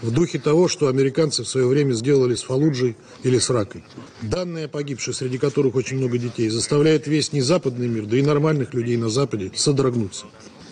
в 0.02 0.10
духе 0.10 0.38
того, 0.38 0.68
что 0.68 0.88
американцы 0.88 1.42
в 1.42 1.48
свое 1.48 1.66
время 1.66 1.92
сделали 1.92 2.34
с 2.34 2.42
Фалуджей 2.42 2.96
или 3.22 3.38
с 3.38 3.50
Ракой. 3.50 3.84
Данные 4.22 4.66
о 4.66 4.68
погибших, 4.68 5.14
среди 5.14 5.38
которых 5.38 5.74
очень 5.74 5.96
много 5.96 6.18
детей, 6.18 6.48
заставляют 6.48 7.06
весь 7.06 7.32
незападный 7.32 7.88
мир, 7.88 8.06
да 8.06 8.16
и 8.16 8.22
нормальных 8.22 8.74
людей 8.74 8.96
на 8.96 9.08
Западе, 9.08 9.50
содрогнуться. 9.54 10.26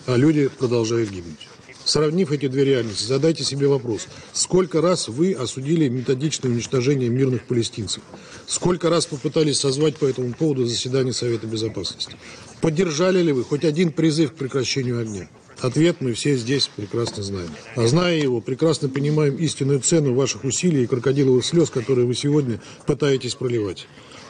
А 0.05 0.15
люди 0.15 0.47
продолжают 0.47 1.09
гибнуть. 1.09 1.47
Сравнив 1.85 2.31
эти 2.31 2.47
две 2.47 2.65
реальности, 2.65 3.03
задайте 3.03 3.43
себе 3.43 3.67
вопрос, 3.67 4.07
сколько 4.33 4.81
раз 4.81 5.07
вы 5.07 5.33
осудили 5.33 5.87
методичное 5.87 6.51
уничтожение 6.51 7.09
мирных 7.09 7.43
палестинцев? 7.43 8.01
Сколько 8.47 8.89
раз 8.89 9.05
попытались 9.05 9.59
созвать 9.59 9.97
по 9.97 10.05
этому 10.05 10.33
поводу 10.33 10.65
заседание 10.65 11.13
Совета 11.13 11.45
Безопасности? 11.45 12.15
Поддержали 12.59 13.21
ли 13.21 13.31
вы 13.31 13.43
хоть 13.43 13.63
один 13.63 13.91
призыв 13.91 14.31
к 14.31 14.35
прекращению 14.35 14.99
огня? 14.99 15.29
Ответ 15.61 15.97
мы 15.99 16.13
все 16.13 16.35
здесь 16.35 16.69
прекрасно 16.75 17.23
знаем. 17.23 17.49
А 17.75 17.87
зная 17.87 18.17
его, 18.17 18.41
прекрасно 18.41 18.89
понимаем 18.89 19.35
истинную 19.35 19.79
цену 19.79 20.13
ваших 20.13 20.43
усилий 20.43 20.83
и 20.83 20.87
крокодиловых 20.87 21.45
слез, 21.45 21.69
которые 21.69 22.05
вы 22.05 22.13
сегодня 22.13 22.59
пытаетесь 22.85 23.35
проливать. 23.35 23.87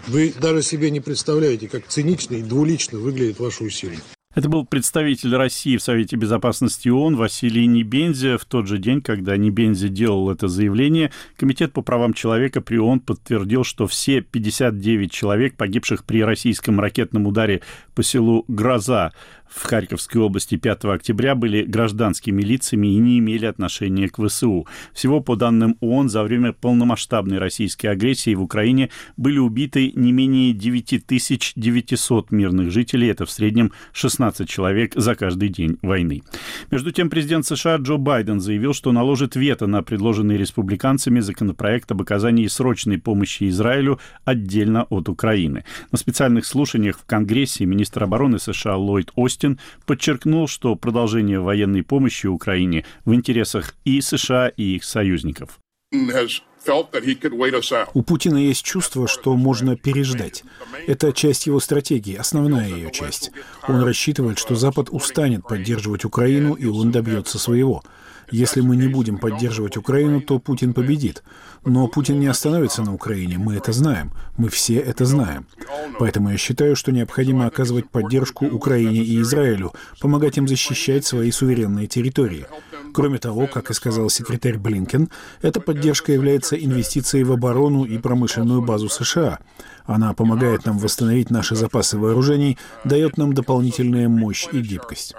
Вы 0.07 0.33
даже 0.39 0.61
себе 0.61 0.91
не 0.91 0.99
представляете, 0.99 1.67
как 1.67 1.87
цинично 1.87 2.35
и 2.35 2.43
двулично 2.43 2.99
выглядят 2.99 3.39
ваши 3.39 3.63
усилия. 3.63 3.99
Это 4.35 4.49
был 4.49 4.65
представитель 4.65 5.33
России 5.33 5.77
в 5.77 5.81
Совете 5.81 6.17
Безопасности 6.17 6.89
ООН 6.89 7.15
Василий 7.15 7.65
Небензи. 7.67 8.35
В 8.35 8.43
тот 8.43 8.67
же 8.67 8.79
день, 8.79 9.01
когда 9.01 9.37
Небензи 9.37 9.87
делал 9.87 10.29
это 10.29 10.49
заявление, 10.49 11.13
Комитет 11.37 11.71
по 11.71 11.81
правам 11.81 12.13
человека 12.13 12.59
при 12.59 12.77
ООН 12.77 12.99
подтвердил, 12.99 13.63
что 13.63 13.87
все 13.87 14.19
59 14.19 15.09
человек, 15.09 15.55
погибших 15.55 16.03
при 16.03 16.21
российском 16.21 16.81
ракетном 16.81 17.27
ударе 17.27 17.61
по 17.95 18.03
селу 18.03 18.43
Гроза 18.49 19.13
в 19.55 19.63
Харьковской 19.63 20.21
области 20.21 20.57
5 20.57 20.85
октября 20.85 21.33
были 21.33 21.63
гражданскими 21.63 22.41
лицами 22.41 22.87
и 22.87 22.97
не 22.97 23.19
имели 23.19 23.45
отношения 23.45 24.09
к 24.09 24.21
ВСУ. 24.21 24.67
Всего, 24.93 25.21
по 25.21 25.37
данным 25.37 25.77
ООН, 25.79 26.09
за 26.09 26.23
время 26.23 26.51
полномасштабной 26.51 27.37
российской 27.37 27.87
агрессии 27.87 28.35
в 28.35 28.41
Украине 28.41 28.89
были 29.15 29.37
убиты 29.37 29.93
не 29.95 30.11
менее 30.11 30.51
9900 30.51 32.31
мирных 32.31 32.69
жителей. 32.71 33.07
Это 33.07 33.25
в 33.25 33.31
среднем 33.31 33.71
16 33.93 34.47
человек 34.49 34.93
за 34.93 35.15
каждый 35.15 35.47
день 35.47 35.77
войны. 35.81 36.21
Между 36.69 36.91
тем, 36.91 37.09
президент 37.09 37.45
США 37.45 37.77
Джо 37.77 37.95
Байден 37.95 38.41
заявил, 38.41 38.73
что 38.73 38.91
наложит 38.91 39.37
вето 39.37 39.67
на 39.67 39.81
предложенный 39.83 40.35
республиканцами 40.37 41.21
законопроект 41.21 41.89
об 41.91 42.01
оказании 42.01 42.47
срочной 42.47 42.97
помощи 42.97 43.47
Израилю 43.47 43.99
отдельно 44.25 44.83
от 44.89 45.07
Украины. 45.07 45.63
На 45.93 45.97
специальных 45.97 46.45
слушаниях 46.45 46.99
в 46.99 47.05
Конгрессе 47.05 47.65
министр 47.65 48.03
обороны 48.03 48.37
США 48.37 48.75
Ллойд 48.75 49.11
Остин 49.15 49.44
Остин 49.45 49.59
подчеркнул, 49.85 50.47
что 50.47 50.75
продолжение 50.75 51.39
военной 51.39 51.83
помощи 51.83 52.27
Украине 52.27 52.85
в 53.05 53.13
интересах 53.13 53.75
и 53.85 54.01
США, 54.01 54.47
и 54.49 54.75
их 54.75 54.83
союзников. 54.83 55.59
У 57.93 58.01
Путина 58.01 58.37
есть 58.37 58.65
чувство, 58.65 59.07
что 59.07 59.35
можно 59.35 59.77
переждать. 59.77 60.43
Это 60.87 61.13
часть 61.13 61.45
его 61.45 61.59
стратегии, 61.59 62.15
основная 62.15 62.67
ее 62.69 62.91
часть. 62.91 63.31
Он 63.67 63.83
рассчитывает, 63.83 64.39
что 64.39 64.55
Запад 64.55 64.87
устанет 64.89 65.47
поддерживать 65.47 66.05
Украину, 66.05 66.55
и 66.55 66.65
он 66.65 66.91
добьется 66.91 67.37
своего. 67.37 67.83
Если 68.31 68.61
мы 68.61 68.75
не 68.75 68.87
будем 68.87 69.17
поддерживать 69.17 69.77
Украину, 69.77 70.21
то 70.21 70.39
Путин 70.39 70.73
победит. 70.73 71.23
Но 71.63 71.87
Путин 71.87 72.19
не 72.19 72.27
остановится 72.27 72.81
на 72.83 72.93
Украине, 72.93 73.37
мы 73.37 73.55
это 73.55 73.71
знаем. 73.71 74.11
Мы 74.37 74.49
все 74.49 74.75
это 74.75 75.05
знаем. 75.05 75.47
Поэтому 75.99 76.29
я 76.29 76.37
считаю, 76.37 76.75
что 76.75 76.91
необходимо 76.91 77.45
оказывать 77.45 77.89
поддержку 77.89 78.45
Украине 78.45 78.99
и 79.03 79.21
Израилю, 79.21 79.73
помогать 79.99 80.37
им 80.37 80.47
защищать 80.47 81.05
свои 81.05 81.31
суверенные 81.31 81.87
территории. 81.87 82.45
Кроме 82.93 83.17
того, 83.17 83.47
как 83.47 83.71
и 83.71 83.73
сказал 83.73 84.09
секретарь 84.09 84.57
Блинкен, 84.57 85.09
эта 85.41 85.59
поддержка 85.59 86.11
является 86.11 86.55
инвестицией 86.55 87.23
в 87.23 87.31
оборону 87.31 87.83
и 87.83 87.97
промышленную 87.97 88.61
базу 88.61 88.89
США. 88.89 89.39
Она 89.85 90.13
помогает 90.13 90.65
нам 90.65 90.77
восстановить 90.77 91.29
наши 91.29 91.55
запасы 91.55 91.97
вооружений, 91.97 92.57
дает 92.83 93.17
нам 93.17 93.33
дополнительную 93.33 94.09
мощь 94.09 94.47
и 94.51 94.59
гибкость. 94.61 95.15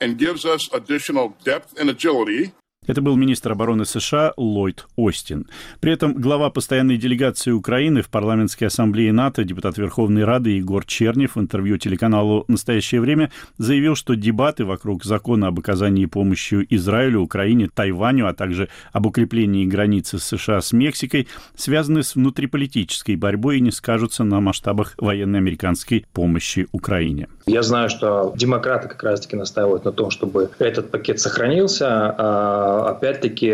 and 0.00 0.18
gives 0.18 0.44
us 0.44 0.72
additional 0.72 1.36
depth 1.44 1.78
and 1.78 1.90
agility 1.90 2.52
Это 2.86 3.02
был 3.02 3.16
министр 3.16 3.52
обороны 3.52 3.84
США 3.84 4.32
Ллойд 4.36 4.86
Остин. 4.96 5.48
При 5.80 5.92
этом 5.92 6.14
глава 6.14 6.50
постоянной 6.50 6.96
делегации 6.96 7.50
Украины 7.50 8.02
в 8.02 8.08
парламентской 8.08 8.64
ассамблее 8.64 9.12
НАТО, 9.12 9.44
депутат 9.44 9.76
Верховной 9.76 10.24
Рады 10.24 10.50
Егор 10.50 10.84
Чернев 10.84 11.34
в 11.34 11.40
интервью 11.40 11.78
телеканалу 11.78 12.44
«Настоящее 12.48 13.00
время» 13.00 13.30
заявил, 13.58 13.96
что 13.96 14.14
дебаты 14.14 14.64
вокруг 14.64 15.04
закона 15.04 15.48
об 15.48 15.58
оказании 15.58 16.06
помощи 16.06 16.66
Израилю, 16.70 17.22
Украине, 17.22 17.68
Тайваню, 17.72 18.28
а 18.28 18.34
также 18.34 18.68
об 18.92 19.06
укреплении 19.06 19.66
границы 19.66 20.18
США 20.18 20.60
с 20.60 20.72
Мексикой 20.72 21.28
связаны 21.56 22.02
с 22.02 22.14
внутриполитической 22.14 23.16
борьбой 23.16 23.58
и 23.58 23.60
не 23.60 23.72
скажутся 23.72 24.22
на 24.24 24.40
масштабах 24.40 24.94
военной 24.98 25.40
американской 25.40 26.06
помощи 26.12 26.68
Украине. 26.72 27.28
Я 27.46 27.62
знаю, 27.62 27.88
что 27.88 28.32
демократы 28.36 28.88
как 28.88 29.02
раз-таки 29.02 29.36
настаивают 29.36 29.84
на 29.84 29.92
том, 29.92 30.10
чтобы 30.10 30.50
этот 30.58 30.90
пакет 30.90 31.20
сохранился. 31.20 31.86
А, 31.88 32.75
опять-таки, 32.84 33.52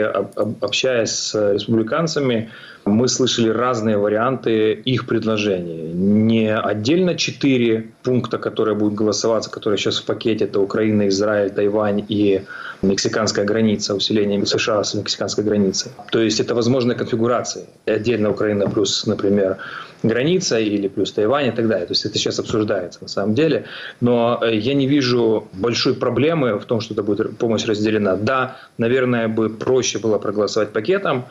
общаясь 0.60 1.10
с 1.10 1.52
республиканцами, 1.52 2.50
мы 2.84 3.08
слышали 3.08 3.48
разные 3.48 3.96
варианты 3.96 4.72
их 4.72 5.06
предложений. 5.06 5.92
Не 5.94 6.56
отдельно 6.56 7.14
четыре 7.14 7.90
пункта, 8.02 8.38
которые 8.38 8.74
будут 8.74 8.94
голосоваться, 8.94 9.50
которые 9.50 9.78
сейчас 9.78 9.98
в 9.98 10.04
пакете, 10.04 10.44
это 10.44 10.60
Украина, 10.60 11.08
Израиль, 11.08 11.50
Тайвань 11.50 12.04
и 12.08 12.42
мексиканская 12.82 13.44
граница, 13.44 13.94
усиление 13.94 14.44
США 14.44 14.82
с 14.82 14.94
мексиканской 14.94 15.44
границей. 15.44 15.92
То 16.10 16.20
есть 16.20 16.40
это 16.40 16.54
возможные 16.54 16.96
конфигурации. 16.96 17.64
Отдельно 17.86 18.30
Украина 18.30 18.68
плюс, 18.68 19.06
например, 19.06 19.58
граница 20.02 20.58
или 20.58 20.88
плюс 20.88 21.12
Тайвань 21.12 21.46
и 21.46 21.52
так 21.52 21.68
далее. 21.68 21.86
То 21.86 21.92
есть 21.92 22.04
это 22.04 22.18
сейчас 22.18 22.38
обсуждается 22.38 22.98
на 23.02 23.08
самом 23.08 23.34
деле. 23.34 23.64
Но 24.00 24.40
э, 24.42 24.56
я 24.56 24.74
не 24.74 24.86
вижу 24.86 25.48
большой 25.52 25.94
проблемы 25.94 26.58
в 26.58 26.64
том, 26.64 26.80
что 26.80 26.94
это 26.94 27.02
будет 27.02 27.38
помощь 27.38 27.64
разделена. 27.64 28.16
Да, 28.16 28.56
наверное, 28.78 29.28
бы 29.28 29.48
проще 29.48 29.98
было 29.98 30.18
проголосовать 30.18 30.72
пакетом. 30.72 31.24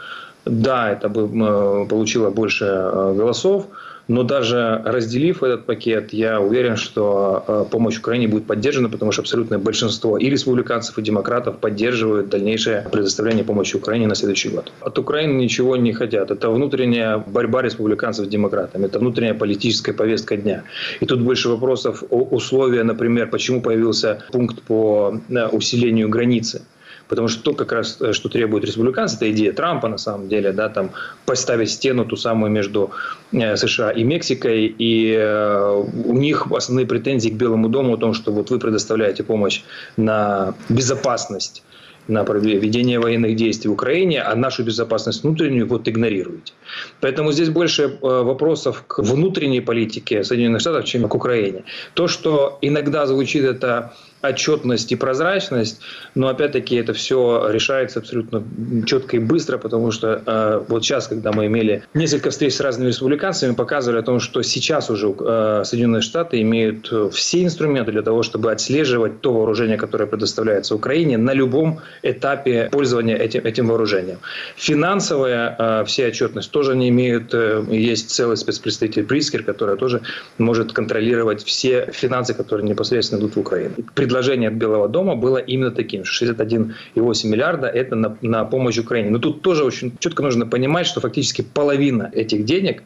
Да, 0.46 0.92
это 0.92 1.10
бы 1.10 1.30
э, 1.30 1.86
получило 1.88 2.30
больше 2.30 2.66
э, 2.66 3.14
голосов. 3.16 3.68
Но 4.08 4.24
даже 4.24 4.82
разделив 4.84 5.44
этот 5.44 5.66
пакет, 5.66 6.12
я 6.12 6.42
уверен, 6.42 6.76
что 6.76 7.46
э, 7.48 7.66
помощь 7.72 8.00
Украине 8.00 8.28
будет 8.28 8.46
поддержана, 8.46 8.90
потому 8.90 9.12
что 9.12 9.22
абсолютное 9.22 9.60
большинство 9.60 10.18
и 10.18 10.30
республиканцев, 10.30 10.98
и 10.98 11.02
демократов 11.02 11.60
поддерживают 11.60 12.30
дальнейшее 12.30 12.86
предоставление 12.92 13.44
помощи 13.44 13.78
Украине 13.78 14.08
на 14.08 14.16
следующий 14.16 14.50
год. 14.50 14.72
От 14.82 14.98
Украины 15.00 15.40
ничего 15.40 15.78
не 15.78 15.94
хотят. 15.94 16.32
Это 16.32 16.50
внутренняя 16.50 17.20
борьба 17.20 17.62
республиканцев 17.62 18.26
с 18.26 18.30
демократами. 18.30 18.88
Это 18.88 19.00
внутренняя 19.00 19.36
политическая 19.36 19.94
повестка 19.94 20.36
дня. 20.36 20.64
И 21.00 21.06
тут 21.06 21.22
больше 21.22 21.50
вопросов 21.50 22.04
о 22.10 22.24
условиях, 22.24 22.84
например, 22.84 23.30
почему 23.30 23.62
появился 23.62 24.24
пункт 24.32 24.62
по 24.64 25.16
усилению 25.52 26.10
границы. 26.10 26.64
Потому 27.12 27.28
что 27.28 27.44
то, 27.44 27.54
как 27.54 27.74
раз, 27.74 27.98
э, 28.00 28.14
что 28.14 28.30
требует 28.30 28.64
республиканцы, 28.64 29.18
это 29.18 29.30
идея 29.32 29.52
Трампа, 29.52 29.90
на 29.90 29.98
самом 29.98 30.30
деле, 30.30 30.54
да, 30.54 30.70
там 30.70 30.92
поставить 31.26 31.70
стену 31.70 32.06
ту 32.06 32.16
самую 32.16 32.52
между 32.52 32.92
э, 33.34 33.58
США 33.58 33.92
и 33.92 34.06
Мексикой, 34.06 34.74
и 34.80 35.14
э, 35.20 35.84
у 36.06 36.14
них 36.14 36.48
основные 36.50 36.86
претензии 36.86 37.30
к 37.30 37.34
Белому 37.34 37.68
дому 37.68 37.96
о 37.96 37.98
том, 37.98 38.14
что 38.14 38.32
вот 38.32 38.50
вы 38.50 38.60
предоставляете 38.60 39.24
помощь 39.24 39.62
на 39.98 40.54
безопасность 40.70 41.64
на 42.08 42.24
ведение 42.24 43.00
военных 43.00 43.36
действий 43.36 43.70
в 43.70 43.74
Украине, 43.74 44.22
а 44.22 44.36
нашу 44.36 44.64
безопасность 44.64 45.24
внутреннюю 45.24 45.68
вот 45.68 45.88
игнорируете. 45.88 46.54
Поэтому 47.02 47.32
здесь 47.32 47.50
больше 47.50 47.98
вопросов 48.02 48.84
к 48.88 49.04
внутренней 49.04 49.62
политике 49.62 50.24
Соединенных 50.24 50.62
Штатов, 50.62 50.86
чем 50.86 51.08
к 51.08 51.16
Украине. 51.16 51.64
То, 51.94 52.08
что 52.08 52.58
иногда 52.62 53.06
звучит 53.06 53.44
это 53.44 53.94
отчетность 54.22 54.92
и 54.92 54.96
прозрачность, 54.96 55.82
но 56.16 56.28
опять-таки 56.28 56.76
это 56.76 56.94
все 56.94 57.50
решается 57.50 58.00
абсолютно 58.00 58.44
четко 58.86 59.18
и 59.18 59.20
быстро, 59.20 59.58
потому 59.58 59.92
что 59.92 60.22
э, 60.26 60.62
вот 60.68 60.84
сейчас, 60.84 61.08
когда 61.08 61.32
мы 61.32 61.48
имели 61.48 61.84
несколько 61.94 62.30
встреч 62.30 62.56
с 62.56 62.60
разными 62.60 62.90
республиканцами, 62.90 63.54
показывали 63.54 64.00
о 64.00 64.04
том, 64.04 64.20
что 64.20 64.42
сейчас 64.42 64.90
уже 64.90 65.14
э, 65.18 65.64
Соединенные 65.66 66.02
Штаты 66.02 66.42
имеют 66.42 66.92
все 67.14 67.44
инструменты 67.44 67.92
для 67.92 68.02
того, 68.02 68.24
чтобы 68.24 68.52
отслеживать 68.52 69.22
то 69.22 69.34
вооружение, 69.34 69.78
которое 69.78 70.06
предоставляется 70.06 70.76
Украине 70.76 71.18
на 71.18 71.34
любом 71.34 71.80
этапе 72.04 72.70
пользования 72.72 73.16
этим, 73.16 73.46
этим 73.46 73.68
вооружением. 73.68 74.20
Финансовая 74.56 75.56
э, 75.58 75.84
вся 75.86 76.08
отчетность 76.08 76.52
тоже 76.52 76.76
не 76.76 76.90
имеют. 76.90 77.34
Э, 77.34 77.64
есть 77.70 78.10
целый 78.12 78.38
спецпредставитель 78.38 79.04
Прискер, 79.04 79.44
который 79.44 79.78
тоже 79.78 80.02
может 80.38 80.74
контролировать 80.74 81.44
все 81.44 81.90
финансы, 81.92 82.34
которые 82.34 82.68
непосредственно 82.68 83.20
идут 83.20 83.36
в 83.36 83.40
Украину 83.40 83.76
предложение 84.12 84.50
от 84.50 84.56
Белого 84.56 84.90
дома 84.90 85.16
было 85.16 85.38
именно 85.38 85.72
таким, 85.72 86.04
что 86.04 86.26
61,8 86.26 87.28
миллиарда– 87.28 87.68
это 87.68 87.96
на, 87.96 88.18
на 88.22 88.44
помощь 88.44 88.78
Украине. 88.78 89.10
Но 89.10 89.20
тут 89.20 89.42
тоже 89.42 89.64
очень 89.64 89.94
четко 90.00 90.22
нужно 90.22 90.46
понимать, 90.46 90.86
что 90.86 91.00
фактически 91.00 91.42
половина 91.42 92.12
этих 92.14 92.44
денег 92.44 92.84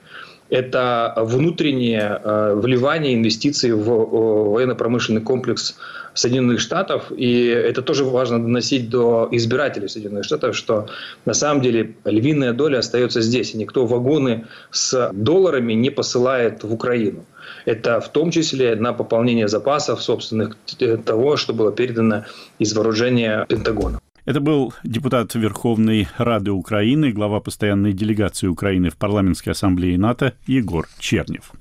это 0.50 1.14
внутреннее 1.18 2.22
э, 2.24 2.54
вливание 2.56 3.16
инвестиций 3.16 3.72
в 3.72 4.52
военно-промышленный 4.52 5.22
комплекс 5.22 5.76
Соединенных 6.15 6.60
Штатов. 6.60 7.12
И 7.15 7.45
это 7.45 7.82
тоже 7.82 8.04
важно 8.04 8.41
доносить 8.41 8.89
до 8.89 9.28
избирателей 9.32 9.88
Соединенных 9.88 10.23
Штатов, 10.23 10.56
что 10.56 10.88
на 11.25 11.34
самом 11.34 11.62
деле 11.62 11.95
львиная 12.06 12.54
доля 12.54 12.80
остается 12.80 13.21
здесь. 13.21 13.54
И 13.54 13.58
никто 13.58 13.86
вагоны 13.86 14.45
с 14.71 15.12
долларами 15.13 15.73
не 15.73 15.91
посылает 15.91 16.63
в 16.63 16.73
Украину. 16.73 17.25
Это 17.65 17.99
в 17.99 18.10
том 18.10 18.32
числе 18.32 18.75
на 18.75 18.93
пополнение 18.93 19.47
запасов 19.47 20.01
собственных 20.01 20.58
того, 21.06 21.38
что 21.38 21.54
было 21.54 21.71
передано 21.71 22.25
из 22.58 22.73
вооружения 22.73 23.45
Пентагона. 23.47 23.99
Это 24.26 24.40
был 24.40 24.74
депутат 24.84 25.36
Верховной 25.36 26.08
Рады 26.18 26.50
Украины, 26.50 27.12
глава 27.12 27.40
постоянной 27.40 27.94
делегации 27.94 28.48
Украины 28.48 28.90
в 28.90 28.98
парламентской 28.98 29.52
ассамблее 29.52 30.00
НАТО 30.00 30.34
Егор 30.48 30.88
Чернев. 30.98 31.52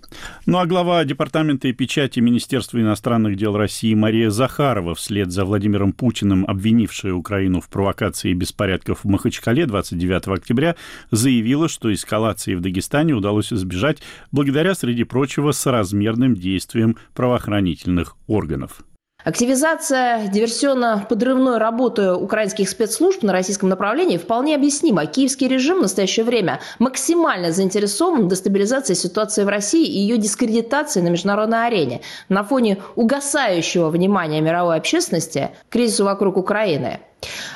Ну 0.46 0.57
а 0.59 0.64
глава 0.64 1.05
Департамента 1.05 1.68
и 1.68 1.74
печати 1.74 2.20
Министерства 2.20 2.81
иностранных 2.81 3.37
дел 3.37 3.55
России 3.55 3.92
Мария 3.92 4.31
Захарова, 4.31 4.94
вслед 4.94 5.31
за 5.31 5.44
Владимиром 5.44 5.92
Путиным, 5.92 6.46
обвинившая 6.48 7.12
Украину 7.12 7.61
в 7.61 7.68
провокации 7.68 8.33
беспорядков 8.33 9.00
в 9.05 9.09
Махачкале 9.09 9.66
29 9.66 10.29
октября, 10.29 10.74
заявила, 11.11 11.68
что 11.68 11.92
эскалации 11.92 12.55
в 12.55 12.62
Дагестане 12.62 13.12
удалось 13.12 13.53
избежать 13.53 13.98
благодаря, 14.33 14.74
среди 14.74 15.05
прочего, 15.05 15.53
соразмерным 15.53 16.35
действиям 16.35 16.96
правоохранительных 17.12 18.16
органов. 18.27 18.83
Активизация 19.24 20.28
диверсионно-подрывной 20.28 21.56
работы 21.56 22.12
украинских 22.12 22.68
спецслужб 22.68 23.22
на 23.22 23.32
российском 23.32 23.70
направлении 23.70 24.18
вполне 24.18 24.54
объяснима. 24.54 25.06
Киевский 25.06 25.48
режим 25.48 25.78
в 25.78 25.82
настоящее 25.82 26.26
время 26.26 26.60
максимально 26.78 27.50
заинтересован 27.50 28.26
в 28.26 28.28
дестабилизации 28.28 28.92
ситуации 28.92 29.44
в 29.44 29.48
России 29.48 29.87
и 29.87 29.98
ее 29.98 30.18
дискредитации 30.18 31.00
на 31.00 31.08
международной 31.08 31.66
арене 31.66 32.02
на 32.28 32.44
фоне 32.44 32.82
угасающего 32.96 33.88
внимания 33.88 34.42
мировой 34.42 34.76
общественности 34.76 35.52
к 35.70 35.72
кризису 35.72 36.04
вокруг 36.04 36.37
Украины. 36.37 37.00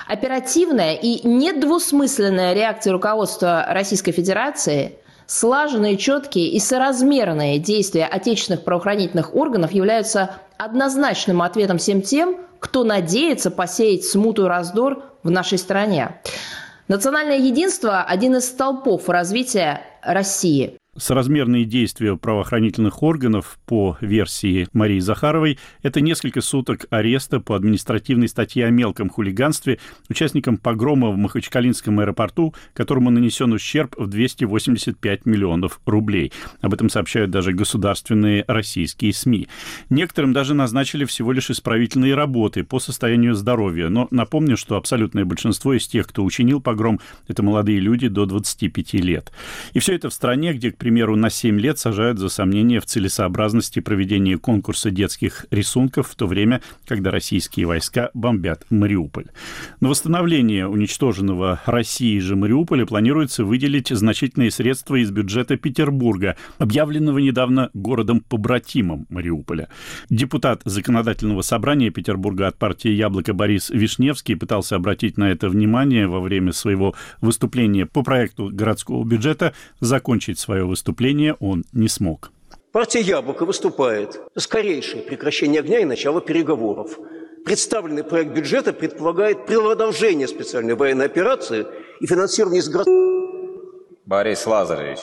Оперативная 0.07 0.95
и 0.95 1.27
недвусмысленная 1.29 2.55
реакция 2.55 2.95
руководства 2.95 3.67
Российской 3.69 4.13
Федерации– 4.13 4.95
Слаженные, 5.31 5.99
четкие 5.99 6.49
и 6.49 6.59
соразмерные 6.59 7.59
действия 7.59 8.07
отечественных 8.07 8.65
правоохранительных 8.65 9.35
органов 9.35 9.73
являются 9.73 10.37
однозначным 10.57 11.43
ответом 11.43 11.77
всем 11.77 12.01
тем, 12.01 12.39
кто 12.61 12.83
надеется 12.83 13.51
посеять 13.51 14.07
смуту 14.07 14.47
и 14.47 14.49
раздор 14.49 15.03
в 15.23 15.31
нашей 15.31 15.59
стране. 15.59 16.19
Национальное 16.89 17.37
единство– 17.37 18.03
один 18.09 18.37
из 18.37 18.47
столпов 18.47 19.11
развития 19.11 19.83
России 20.03 20.79
соразмерные 20.99 21.65
действия 21.65 22.17
правоохранительных 22.17 23.03
органов 23.03 23.59
по 23.67 23.97
версии 24.01 24.69
Марии 24.73 24.99
Захаровой– 25.01 25.59
это 25.83 26.01
несколько 26.01 26.41
суток 26.41 26.87
ареста 26.91 27.41
по 27.41 27.55
административной 27.57 28.29
статье 28.29 28.67
о 28.67 28.71
мелком 28.71 29.09
хулиганстве 29.09 29.79
участникам 30.09 30.57
погрома 30.57 31.11
в 31.11 31.17
Махачкалинском 31.17 32.01
аэропорту, 32.01 32.55
которому 32.75 33.11
нанесен 33.11 33.53
ущерб 33.53 33.95
в 33.97 34.07
285 34.07 35.27
миллионов 35.27 35.81
рублей. 35.87 36.33
Об 36.61 36.75
этом 36.75 36.89
сообщают 36.91 37.31
даже 37.31 37.53
государственные 37.53 38.45
российские 38.47 39.13
СМИ. 39.13 39.49
Некоторым 39.91 40.33
даже 40.33 40.55
назначили 40.55 41.05
всего 41.05 41.33
лишь 41.33 41.51
исправительные 41.51 42.15
работы 42.15 42.65
по 42.65 42.81
состоянию 42.81 43.35
здоровья. 43.35 43.89
Но 43.89 44.09
напомню, 44.11 44.57
что 44.57 44.77
абсолютное 44.77 45.25
большинство 45.25 45.75
из 45.75 45.87
тех, 45.87 46.07
кто 46.09 46.25
учинил 46.25 46.61
погром, 46.61 47.01
это 47.27 47.43
молодые 47.43 47.79
люди 47.79 48.09
до 48.09 48.27
25 48.27 48.95
лет. 48.95 49.33
И 49.73 49.79
все 49.79 49.95
это 49.95 50.11
в 50.11 50.15
стране, 50.15 50.53
где, 50.53 50.73
к 50.73 50.77
примеру, 50.89 51.17
на 51.17 51.29
7 51.29 51.61
лет 51.61 51.79
сажают 51.79 52.19
за 52.19 52.31
сомнение 52.31 52.81
в 52.81 52.87
целесообразности 52.87 53.81
проведения 53.81 54.39
конкурса 54.39 54.91
детских 54.91 55.45
рисунков 55.51 56.09
в 56.09 56.15
то 56.15 56.27
время, 56.27 56.63
когда 56.87 57.11
российские 57.11 57.67
войска 57.67 58.09
бомбят 58.15 58.65
Мариуполь. 58.71 59.27
На 59.81 59.91
восстановление 59.91 60.67
уничтоженного 60.67 61.61
Россией 61.67 62.21
же 62.21 62.37
Мариуполя 62.37 62.87
планируется 62.87 63.45
выделить 63.45 63.89
значительные 63.89 64.51
средства 64.51 64.95
из 64.97 65.11
бюджета 65.11 65.59
Петербурга, 65.59 66.37
объявленного 66.57 67.19
недавно 67.19 67.69
городом-побратимом 67.75 69.05
Мариуполя. 69.11 69.69
Депутат 70.09 70.63
Законодательного 70.65 71.43
собрания 71.43 71.91
Петербурга 71.91 72.47
от 72.47 72.57
партии 72.57 72.93
«Яблоко» 72.93 73.35
Борис 73.35 73.69
Вишневский 73.69 74.37
пытался 74.37 74.77
обратить 74.77 75.19
на 75.19 75.31
это 75.31 75.51
внимание 75.51 76.09
во 76.09 76.21
время 76.21 76.53
своего 76.53 76.95
выступления 77.21 77.85
по 77.85 78.03
проекту 78.03 78.49
городского 78.51 79.05
бюджета. 79.05 79.53
Закончить 79.81 80.39
свое 80.39 80.65
выступление 80.69 81.35
он 81.41 81.65
не 81.73 81.89
смог. 81.89 82.31
Партия 82.73 83.01
«Яблоко» 83.01 83.45
выступает 83.45 84.21
за 84.35 84.41
скорейшее 84.41 85.03
прекращение 85.03 85.61
огня 85.61 85.81
и 85.81 85.85
начало 85.85 86.21
переговоров. 86.21 86.99
Представленный 87.45 88.05
проект 88.05 88.33
бюджета 88.33 88.73
предполагает 88.73 89.47
продолжение 89.47 90.29
специальной 90.29 90.75
военной 90.75 91.07
операции 91.07 91.67
и 92.01 92.07
финансирование 92.07 92.61
из. 92.61 92.71
Борис 94.05 94.47
Лазаревич, 94.47 94.99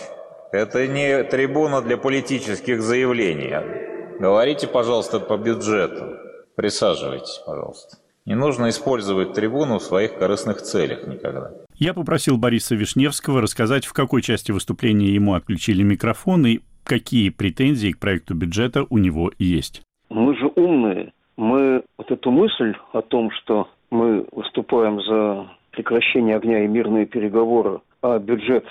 это 0.51 0.87
не 0.87 1.23
трибуна 1.23 1.81
для 1.81 1.97
политических 1.97 2.81
заявлений. 2.81 4.19
Говорите, 4.19 4.67
пожалуйста, 4.67 5.19
по 5.19 5.37
бюджету. 5.37 6.17
Присаживайтесь, 6.55 7.41
пожалуйста. 7.45 7.97
Не 8.25 8.33
нужно 8.33 8.69
использовать 8.69 9.33
трибуну 9.33 9.77
в 9.77 9.83
своих 9.83 10.17
корыстных 10.17 10.57
целях 10.57 11.05
никогда. 11.07 11.51
Я 11.75 11.93
попросил 11.93 12.37
Бориса 12.37 12.73
Вишневского 12.73 13.39
рассказать, 13.39 13.85
в 13.85 13.93
какой 13.93 14.23
части 14.23 14.51
выступления 14.51 15.13
ему 15.13 15.35
отключили 15.35 15.83
микрофон 15.83 16.45
и 16.47 16.59
какие 16.83 17.29
претензии 17.29 17.91
к 17.91 17.99
проекту 17.99 18.33
бюджета 18.33 18.85
у 18.89 18.97
него 18.97 19.31
есть. 19.37 19.83
Мы 20.09 20.35
же 20.37 20.51
умные. 20.55 21.13
Мы 21.37 21.83
вот 21.97 22.09
эту 22.09 22.31
мысль 22.31 22.73
о 22.93 23.01
том, 23.01 23.29
что 23.29 23.69
мы 23.91 24.25
выступаем 24.31 25.01
за 25.01 25.47
прекращение 25.71 26.35
огня 26.37 26.63
и 26.63 26.67
мирные 26.67 27.05
переговоры, 27.05 27.81
а 28.01 28.17
бюджет 28.17 28.65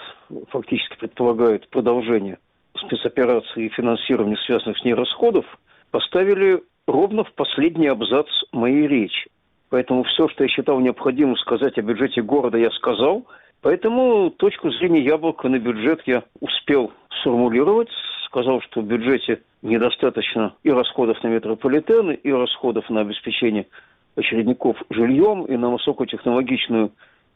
фактически 0.49 0.97
предполагает 0.99 1.69
продолжение 1.69 2.39
спецоперации 2.77 3.67
и 3.67 3.69
финансирования 3.69 4.37
связанных 4.47 4.79
с 4.79 4.85
ней 4.85 4.95
расходов, 4.95 5.45
поставили 5.91 6.63
ровно 6.87 7.23
в 7.23 7.33
последний 7.35 7.87
абзац 7.87 8.27
моей 8.53 8.89
речи. 8.89 9.31
Поэтому 9.75 10.05
все, 10.05 10.29
что 10.29 10.45
я 10.45 10.49
считал 10.49 10.79
необходимым 10.79 11.37
сказать 11.37 11.77
о 11.79 11.83
бюджете 11.83 12.23
города, 12.23 12.57
я 12.57 12.71
сказал. 12.71 13.27
Поэтому 13.61 14.31
точку 14.31 14.71
зрения 14.71 15.01
яблока 15.01 15.49
на 15.49 15.59
бюджет 15.59 16.01
я 16.07 16.23
успел 16.39 16.93
сформулировать. 17.21 17.89
Сказал, 18.27 18.61
что 18.61 18.83
в 18.83 18.85
бюджете 18.85 19.43
недостаточно 19.63 20.55
и 20.63 20.71
расходов 20.71 21.21
на 21.25 21.27
метрополитены, 21.27 22.13
и 22.13 22.31
расходов 22.31 22.89
на 22.89 23.01
обеспечение 23.01 23.67
очередников 24.15 24.81
жильем, 24.91 25.43
и 25.43 25.57
на 25.57 25.71
высокотехнологичную 25.71 26.93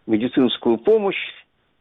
медицинскую 0.07 0.79
помощь. 0.79 1.19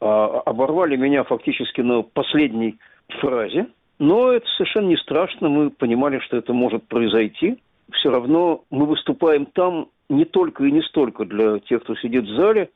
А 0.02 0.42
оборвали 0.44 0.96
меня 0.96 1.24
фактически 1.24 1.82
на 1.82 2.02
последней 2.02 2.80
фразе. 3.20 3.68
Но 4.00 4.32
это 4.32 4.48
совершенно 4.58 4.88
не 4.88 4.98
страшно. 4.98 5.50
Мы 5.50 5.70
понимали, 5.70 6.18
что 6.18 6.36
это 6.36 6.52
может 6.52 6.88
произойти. 6.88 7.60
Все 7.92 8.10
равно 8.10 8.64
мы 8.72 8.88
выступаем 8.88 9.46
там, 9.46 9.90
не 10.10 10.26
только 10.26 10.64
и 10.64 10.72
не 10.72 10.82
столько 10.82 11.26
для 11.26 11.60
тех, 11.60 11.84
кто 11.84 11.96
сидит 11.96 12.26
в 12.26 12.36
зале, 12.36 12.70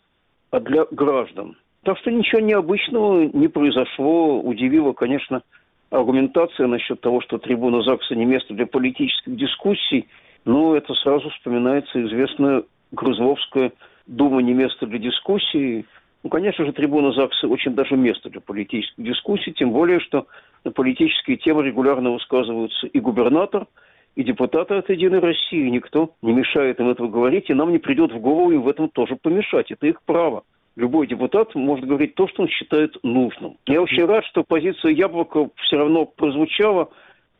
а 0.51 0.59
для 0.59 0.85
граждан. 0.91 1.57
Так 1.83 1.97
что 1.99 2.11
ничего 2.11 2.41
необычного 2.41 3.23
не 3.33 3.47
произошло. 3.47 4.39
Удивило, 4.41 4.93
конечно, 4.93 5.41
аргументация 5.89 6.67
насчет 6.67 7.01
того, 7.01 7.21
что 7.21 7.37
трибуна 7.37 7.81
ЗАГСа 7.81 8.15
не 8.15 8.25
место 8.25 8.53
для 8.53 8.67
политических 8.67 9.35
дискуссий. 9.35 10.07
Но 10.45 10.75
это 10.75 10.93
сразу 10.95 11.29
вспоминается 11.29 12.03
известная 12.05 12.63
Грузловская 12.91 13.71
«Дума 14.05 14.41
не 14.41 14.53
место 14.53 14.85
для 14.85 14.99
дискуссий». 14.99 15.85
Ну, 16.23 16.29
конечно 16.29 16.65
же, 16.65 16.73
трибуна 16.73 17.13
ЗАГСа 17.13 17.47
очень 17.47 17.73
даже 17.73 17.95
место 17.95 18.29
для 18.29 18.41
политических 18.41 19.03
дискуссий, 19.03 19.53
тем 19.53 19.71
более, 19.71 19.99
что 20.01 20.27
на 20.63 20.71
политические 20.71 21.37
темы 21.37 21.63
регулярно 21.63 22.11
высказываются 22.11 22.87
и 22.87 22.99
губернатор– 22.99 23.65
и 24.15 24.23
депутаты 24.23 24.75
от 24.75 24.89
«Единой 24.89 25.19
России». 25.19 25.69
Никто 25.69 26.11
не 26.21 26.33
мешает 26.33 26.79
им 26.79 26.89
этого 26.89 27.07
говорить, 27.07 27.49
и 27.49 27.53
нам 27.53 27.71
не 27.71 27.79
придет 27.79 28.11
в 28.11 28.19
голову 28.19 28.51
им 28.51 28.61
в 28.61 28.67
этом 28.67 28.89
тоже 28.89 29.15
помешать. 29.15 29.71
Это 29.71 29.87
их 29.87 30.01
право. 30.03 30.43
Любой 30.75 31.07
депутат 31.07 31.53
может 31.55 31.85
говорить 31.85 32.15
то, 32.15 32.27
что 32.27 32.43
он 32.43 32.49
считает 32.49 32.97
нужным. 33.03 33.57
Я 33.67 33.81
очень 33.81 34.05
рад, 34.05 34.25
что 34.25 34.43
позиция 34.43 34.91
Яблока 34.91 35.49
все 35.55 35.77
равно 35.77 36.05
прозвучала. 36.05 36.89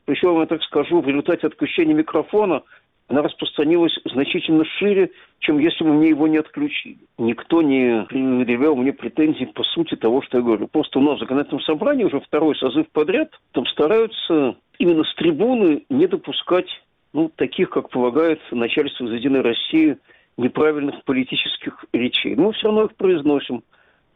Причем, 0.05 0.39
я 0.39 0.45
так 0.45 0.62
скажу, 0.63 1.01
в 1.01 1.07
результате 1.07 1.47
отключения 1.47 1.93
микрофона 1.93 2.63
она 3.12 3.21
распространилась 3.24 3.93
значительно 4.06 4.63
шире, 4.63 5.12
чем 5.39 5.60
если 5.60 5.84
бы 5.84 5.91
мне 5.91 6.10
его 6.10 6.28
не 6.28 6.38
отключили. 6.38 6.97
Никто 7.17 7.62
не 7.62 8.06
предъявлял 8.08 8.76
мне 8.76 8.93
претензий 8.93 9.45
по 9.47 9.63
сути 9.63 9.95
того, 9.95 10.21
что 10.21 10.38
я 10.38 10.43
говорю. 10.43 10.67
Просто 10.67 11.00
у 11.00 11.02
нас 11.02 11.17
в 11.17 11.19
законодательном 11.19 11.62
собрании 11.62 12.06
уже 12.06 12.21
второй 12.21 12.56
созыв 12.56 12.88
подряд, 12.91 13.30
там 13.52 13.65
стараются 13.67 14.56
именно 14.80 15.04
с 15.04 15.13
трибуны 15.15 15.84
не 15.89 16.08
допускать 16.08 16.69
ну, 17.12 17.30
таких, 17.36 17.69
как 17.69 17.89
полагает 17.89 18.39
начальство 18.52 19.06
из 19.06 19.12
«Единой 19.12 19.41
России», 19.41 19.97
неправильных 20.38 21.04
политических 21.04 21.84
речей. 21.91 22.36
Мы 22.36 22.54
все 22.54 22.67
равно 22.67 22.86
их 22.86 22.95
произносим. 22.95 23.63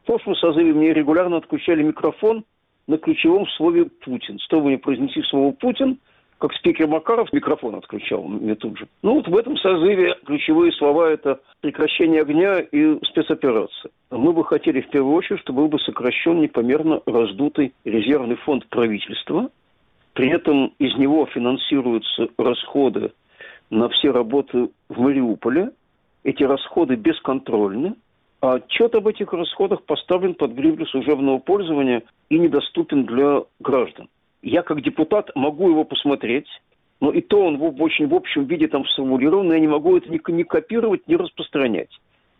В 0.03 0.07
прошлом 0.07 0.35
созыве 0.35 0.73
мне 0.73 0.93
регулярно 0.93 1.37
отключали 1.37 1.83
микрофон 1.83 2.45
на 2.87 2.97
ключевом 2.97 3.45
слове 3.57 3.85
«Путин». 3.85 4.39
Стоило 4.39 4.69
не 4.69 4.77
произнести 4.77 5.21
слово 5.23 5.51
«Путин», 5.51 5.99
как 6.37 6.53
спикер 6.53 6.87
Макаров 6.87 7.31
микрофон 7.31 7.75
отключал 7.75 8.23
мне 8.23 8.55
тут 8.55 8.77
же. 8.77 8.87
Ну 9.01 9.15
вот 9.15 9.27
в 9.27 9.37
этом 9.37 9.57
созыве 9.57 10.15
ключевые 10.25 10.71
слова– 10.73 11.09
это 11.11 11.39
прекращение 11.61 12.21
огня 12.21 12.59
и 12.59 12.97
спецоперация. 13.05 13.91
Мы 14.11 14.33
бы 14.33 14.43
хотели 14.43 14.81
в 14.81 14.89
первую 14.89 15.15
очередь, 15.15 15.41
чтобы 15.41 15.63
был 15.63 15.69
бы 15.69 15.79
сокращен 15.79 16.41
непомерно 16.41 17.01
раздутый 17.05 17.73
резервный 17.85 18.35
фонд 18.35 18.67
правительства, 18.67 19.49
при 20.13 20.29
этом 20.29 20.73
из 20.79 20.95
него 20.97 21.25
финансируются 21.25 22.29
расходы 22.37 23.11
на 23.69 23.89
все 23.89 24.11
работы 24.11 24.69
в 24.89 24.99
Мариуполе. 24.99 25.71
Эти 26.23 26.43
расходы 26.43 26.95
бесконтрольны. 26.95 27.95
А 28.41 28.55
отчет 28.55 28.93
об 28.95 29.07
этих 29.07 29.33
расходах 29.33 29.83
поставлен 29.83 30.35
под 30.35 30.51
гривлю 30.51 30.85
служебного 30.87 31.39
пользования 31.39 32.03
и 32.29 32.37
недоступен 32.37 33.05
для 33.05 33.41
граждан. 33.59 34.07
Я 34.45 34.61
как 34.61 34.83
депутат 34.83 35.31
могу 35.33 35.69
его 35.69 35.83
посмотреть, 35.85 36.45
но 37.01 37.11
и 37.11 37.19
то 37.21 37.43
он 37.43 37.57
в 37.57 37.81
очень 37.81 38.07
в 38.07 38.13
общем 38.13 38.45
виде 38.45 38.67
там 38.67 38.85
сформулирован, 38.85 39.51
я 39.51 39.59
не 39.59 39.67
могу 39.67 39.97
это 39.97 40.07
ни, 40.07 40.21
ни 40.31 40.43
копировать, 40.43 41.07
ни 41.07 41.15
распространять. 41.15 41.89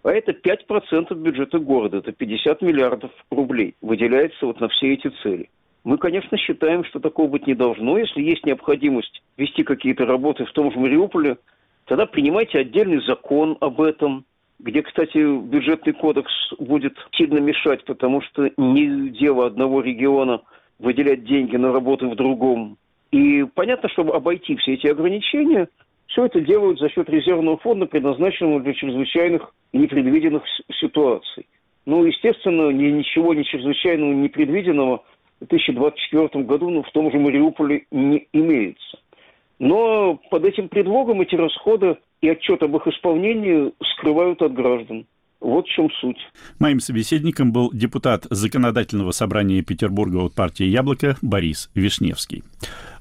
А 0.04 0.12
это 0.12 0.32
5% 0.34 1.16
бюджета 1.16 1.58
города, 1.58 1.98
это 1.98 2.12
50 2.12 2.62
миллиардов 2.62 3.10
рублей 3.32 3.74
выделяется 3.82 4.46
вот 4.46 4.60
на 4.60 4.68
все 4.68 4.94
эти 4.94 5.08
цели. 5.24 5.50
Мы, 5.84 5.98
конечно, 5.98 6.38
считаем, 6.38 6.84
что 6.84 7.00
такого 7.00 7.28
быть 7.28 7.48
не 7.48 7.56
должно. 7.56 7.98
Если 7.98 8.22
есть 8.22 8.46
необходимость 8.46 9.24
вести 9.36 9.64
какие-то 9.64 10.06
работы 10.06 10.46
в 10.46 10.52
том 10.52 10.72
же 10.72 10.78
Мариуполе, 10.78 11.38
тогда 11.86 12.06
принимайте 12.06 12.60
отдельный 12.60 13.02
закон 13.02 13.58
об 13.62 13.82
этом, 13.82 14.26
где, 14.60 14.84
кстати, 14.84 15.18
бюджетный 15.18 15.94
кодекс 15.94 16.32
будет 16.60 16.94
сильно 17.14 17.40
мешать, 17.40 17.84
потому 17.86 18.22
что 18.22 18.52
не 18.58 19.10
дело 19.10 19.48
одного 19.48 19.82
региона 19.82 20.42
выделять 20.80 21.24
деньги 21.26 21.56
на 21.56 21.72
работы 21.72 22.08
в 22.08 22.16
другом. 22.16 22.78
И 23.12 23.44
понятно, 23.54 23.90
чтобы 23.90 24.14
обойти 24.14 24.56
все 24.58 24.74
эти 24.74 24.88
ограничения, 24.88 25.68
все 26.08 26.26
это 26.26 26.42
делают 26.42 26.80
за 26.80 26.90
счет 26.90 27.10
резервного 27.10 27.58
фонда, 27.58 27.86
предназначенного 27.86 28.62
для 28.62 28.74
чрезвычайных 28.74 29.54
и 29.72 29.78
непредвиденных 29.78 30.44
ситуаций. 30.80 31.48
Ну, 31.86 32.04
естественно, 32.04 32.70
ничего 32.72 33.34
не 33.34 33.44
чрезвычайного, 33.46 34.14
непредвиденного– 34.14 35.04
в 35.40 35.48
2024 35.48 36.44
году 36.46 36.70
ну, 36.70 36.84
в 36.84 36.92
том 36.92 37.12
же 37.12 37.20
Мариуполе 37.20 37.86
не 37.92 38.28
имеется. 38.34 38.98
Но 39.60 40.20
под 40.30 40.46
этим 40.46 40.70
предлогом 40.70 41.22
эти 41.22 41.36
расходы 41.36 41.98
и 42.22 42.30
отчет 42.30 42.64
об 42.64 42.76
их 42.76 42.88
исполнении 42.88 43.72
скрывают 43.94 44.42
от 44.42 44.54
граждан. 44.54 45.06
Вот 45.40 45.66
в 45.66 45.70
чем 45.70 45.90
суть. 46.02 46.18
Моим 46.60 46.80
собеседником 46.80 47.52
был 47.52 47.70
депутат 47.72 48.26
Законодательного 48.30 49.12
собрания 49.12 49.62
Петербурга 49.62 50.18
от 50.18 50.34
партии 50.34 50.66
«Яблоко» 50.66 51.18
Борис 51.22 51.70
Вишневский. 51.76 52.44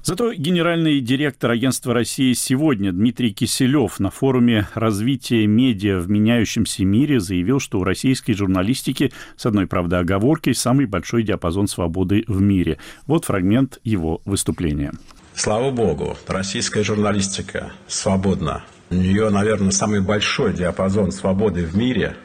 Зато 0.03 0.33
генеральный 0.33 0.99
директор 1.01 1.49
агентства 1.49 1.91
России 1.91 2.33
сегодня 2.33 2.91
Дмитрий 2.91 3.33
Киселев 3.33 3.99
на 3.99 4.11
форуме 4.11 4.67
развития 4.75 5.47
медиа 5.47 5.97
в 5.97 6.09
меняющемся 6.09 6.85
мире 6.85 7.19
заявил, 7.19 7.59
что 7.59 7.79
у 7.79 7.83
российской 7.83 8.33
журналистики, 8.33 9.11
с 9.35 9.47
одной, 9.47 9.65
правда, 9.65 9.97
оговоркой, 9.99 10.53
самый 10.53 10.85
большой 10.85 11.23
диапазон 11.23 11.67
свободы 11.67 12.23
в 12.27 12.39
мире. 12.39 12.77
Вот 13.07 13.25
фрагмент 13.25 13.79
его 13.83 14.21
выступления. 14.25 14.91
Слава 15.33 15.71
богу, 15.71 16.15
российская 16.27 16.83
журналистика 16.83 17.73
свободна. 17.87 18.63
У 18.89 18.95
нее, 18.95 19.29
наверное, 19.29 19.71
самый 19.71 19.99
большой 20.01 20.53
диапазон 20.53 21.11
свободы 21.11 21.65
в 21.65 21.75
мире. 21.75 22.15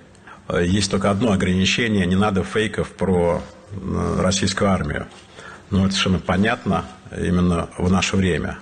Есть 0.52 0.90
только 0.90 1.10
одно 1.10 1.32
ограничение– 1.32 2.06
не 2.06 2.16
надо 2.16 2.42
фейков 2.42 2.90
про 2.90 3.40
э, 3.70 4.20
российскую 4.20 4.70
армию. 4.70 5.06
но 5.70 5.86
это 5.86 5.92
совершенно 5.92 6.18
понятно 6.18 6.84
именно 7.16 7.68
в 7.78 7.90
наше 7.90 8.16
время. 8.16 8.58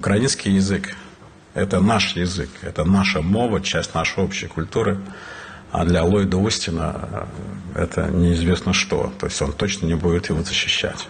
Украинский 0.00 0.52
язык– 0.52 0.96
это 1.54 1.80
наш 1.80 2.16
язык, 2.16 2.48
это 2.62 2.84
наша 2.84 3.22
мова, 3.22 3.60
часть 3.60 3.94
нашей 3.94 4.24
общей 4.24 4.46
культуры. 4.46 4.98
А 5.72 5.84
для 5.84 6.04
Ллойда 6.04 6.38
Устина 6.38 7.28
это 7.74 8.08
неизвестно 8.08 8.72
что. 8.72 9.12
То 9.18 9.26
есть 9.26 9.40
он 9.42 9.52
точно 9.52 9.86
не 9.86 9.94
будет 9.94 10.28
его 10.28 10.42
защищать. 10.42 11.08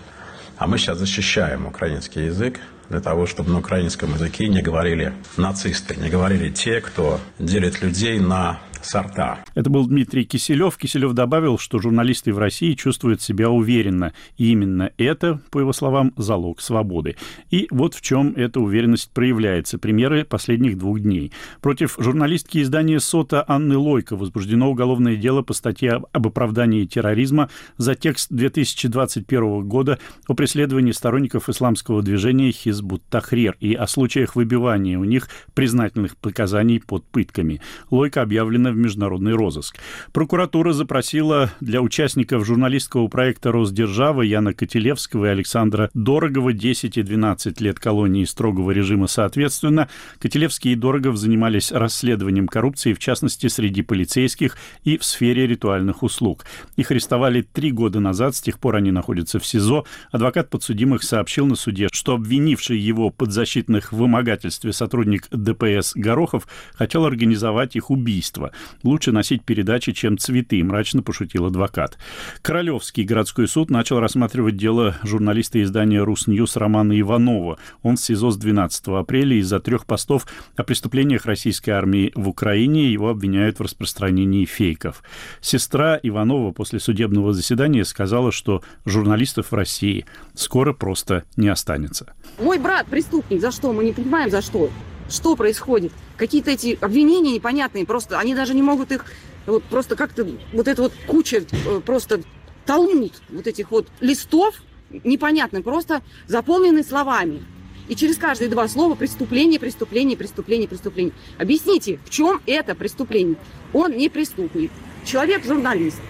А 0.57 0.67
мы 0.67 0.79
сейчас 0.79 0.99
защищаем 0.99 1.67
украинский 1.67 2.27
язык 2.27 2.61
для 2.89 3.01
того, 3.01 3.27
чтобы 3.27 3.51
на 3.51 3.59
украинском 3.59 4.15
языке 4.15 4.49
не 4.49 4.63
говорили 4.63 5.13
нацисты, 5.37 5.97
не 5.97 6.09
говорили 6.09 6.51
те, 6.51 6.81
кто 6.81 7.21
делит 7.39 7.83
людей 7.83 8.19
на 8.19 8.61
сорта. 8.83 9.39
Это 9.55 9.71
был 9.71 9.87
Дмитрий 9.87 10.25
Киселев. 10.25 10.77
Киселев 10.77 11.13
добавил, 11.13 11.59
что 11.59 11.79
журналисты 11.79 12.33
в 12.33 12.39
России 12.39 12.75
чувствуют 12.75 13.23
себя 13.23 13.51
уверенно. 13.51 14.13
И 14.37 14.51
именно 14.53 14.91
это, 14.99 15.41
по 15.51 15.61
его 15.61 15.73
словам, 15.73 16.13
залог 16.17 16.61
свободы. 16.61 17.17
И 17.51 17.67
вот 17.71 17.95
в 17.95 18.01
чем 18.01 18.35
эта 18.37 18.61
уверенность 18.61 19.11
проявляется. 19.13 19.79
Примеры 19.79 20.25
последних 20.25 20.79
двух 20.79 21.01
дней. 21.01 21.33
Против 21.61 21.97
журналистки 21.99 22.63
издания 22.63 23.01
«Сота» 23.01 23.45
Анны 23.47 23.77
Лойко 23.77 24.17
возбуждено 24.17 24.71
уголовное 24.71 25.17
дело 25.17 25.43
по 25.43 25.53
статье 25.53 26.03
об 26.13 26.27
оправдании 26.27 26.85
терроризма 26.85 27.49
за 27.77 27.95
текст 27.95 28.29
2021 28.31 29.67
года 29.69 29.99
о 30.29 30.35
преследовании 30.35 30.93
сторонников 30.93 31.49
исламского 31.49 32.03
движения 32.03 32.53
Хизбут 32.53 33.03
Тахрир 33.09 33.57
и 33.61 33.75
о 33.75 33.87
случаях 33.87 34.37
выбивания 34.37 34.99
у 34.99 35.05
них 35.05 35.29
признательных 35.55 36.17
показаний 36.17 36.81
под 36.81 37.05
пытками. 37.05 37.61
Лойко 37.91 38.23
объявлена 38.23 38.71
в 38.77 38.79
международный 38.79 39.33
розыск. 39.33 39.77
Прокуратура 40.13 40.73
запросила 40.73 41.51
для 41.61 41.83
участников 41.83 42.47
журналистского 42.47 43.09
проекта 43.09 43.51
«Росдержава» 43.51 44.23
Яна 44.23 44.53
Котелевского 44.53 45.27
и 45.27 45.29
Александра 45.29 45.91
Дорогова 45.95 46.53
10 46.53 46.99
и 46.99 47.03
12 47.03 47.61
лет 47.61 47.81
колонии 47.81 48.25
строгого 48.25 48.71
режима 48.71 49.07
соответственно. 49.07 49.89
Котелевский 50.19 50.73
и 50.73 50.77
Дорогов 50.77 51.17
занимались 51.17 51.73
расследованием 51.73 52.47
коррупции, 52.47 52.93
в 52.93 52.99
частности, 52.99 53.49
среди 53.49 53.83
полицейских 53.83 54.57
и 54.85 54.99
в 54.99 55.05
сфере 55.05 55.47
ритуальных 55.47 56.03
услуг. 56.03 56.45
Их 56.77 56.91
арестовали 56.91 57.43
три 57.43 57.73
года 57.73 58.01
назад, 58.01 58.37
с 58.37 58.41
тех 58.43 58.59
пор 58.59 58.77
они 58.77 58.91
находятся 58.91 59.39
в 59.39 59.47
СИЗО. 59.47 59.85
Адвокат 60.11 60.51
подсудимых 60.51 61.03
сообщил 61.03 61.47
на 61.47 61.57
суде, 61.57 61.89
что 61.93 62.15
обвинивший 62.15 62.79
его 62.79 63.11
подзащитных 63.11 63.93
в 63.93 63.97
вымогательстве 63.97 64.73
сотрудник 64.73 65.29
ДПС 65.31 65.93
Горохов 65.95 66.47
хотел 66.75 67.07
организовать 67.07 67.77
их 67.77 67.91
убийство. 67.91 68.53
Лучше 68.83 69.13
носить 69.13 69.45
передачи, 69.45 69.93
чем 69.93 70.19
цветы, 70.19 70.63
мрачно 70.63 71.03
пошутил 71.03 71.47
адвокат. 71.47 71.99
Королевский 72.43 73.05
городской 73.05 73.49
суд 73.49 73.71
начал 73.71 74.01
рассматривать 74.01 74.57
дело 74.57 74.97
журналиста 75.03 75.63
издания 75.63 76.03
«Русньюз» 76.03 76.57
Романа 76.57 76.99
Иванова. 76.99 77.59
Он 77.83 77.97
в 77.97 78.01
СИЗО 78.01 78.31
с 78.31 78.37
12 78.37 78.89
апреля 78.89 79.37
из-за 79.37 79.61
трех 79.61 79.87
постов 79.87 80.27
о 80.57 80.63
преступлениях 80.63 81.27
российской 81.27 81.71
армии 81.71 82.13
в 82.15 82.29
Украине. 82.29 82.91
Его 82.91 83.11
обвиняют 83.11 83.59
в 83.59 83.63
распространении 83.63 84.45
фейков. 84.45 85.03
Сестра 85.41 85.99
Иванова 86.03 86.53
после 86.53 86.81
судебного 86.81 87.33
заседания 87.33 87.85
сказала, 87.85 88.33
что 88.33 88.63
журналистов 88.85 89.53
в 89.53 89.55
России 89.55 90.07
скоро 90.35 90.73
просто 90.73 91.25
не 91.37 91.49
останется. 91.49 92.13
Мой 92.39 92.59
брат 92.59 92.87
преступник. 92.87 93.41
За 93.41 93.51
что? 93.51 93.73
Мы 93.73 93.85
не 93.85 93.93
понимаем, 93.93 94.31
за 94.31 94.43
что. 94.43 94.71
Что 95.09 95.37
происходит? 95.37 95.93
Какие-то 96.17 96.51
эти 96.51 96.79
обвинения 96.81 97.33
непонятные, 97.33 97.87
просто 97.87 98.19
они 98.19 98.35
даже 98.35 98.55
не 98.55 98.63
могут 98.63 98.91
их 98.93 99.05
вот 99.47 99.63
просто 99.65 99.95
как-то 99.95 100.27
вот 100.53 100.67
эта 100.67 100.83
вот 100.83 100.93
куча 101.07 101.45
э, 101.67 101.81
просто 101.81 102.23
талмуд 102.65 103.13
вот 103.29 103.47
этих 103.47 103.71
вот 103.71 103.87
листов 104.01 104.57
непонятно, 105.05 105.63
просто 105.63 106.03
заполнены 106.27 106.83
словами. 106.83 107.45
И 107.89 107.95
через 107.95 108.17
каждые 108.17 108.49
два 108.49 108.67
слова 108.67 108.97
преступление, 108.97 109.61
преступление, 109.61 110.17
преступление, 110.17 110.67
преступление. 110.67 111.15
Объясните, 111.39 112.01
в 112.05 112.11
чем 112.11 112.41
это 112.47 112.75
преступление? 112.75 113.37
Он 113.73 113.93
не 113.97 114.09
преступник. 114.09 114.73
Человек 115.05 115.45
журналист. 115.45 116.01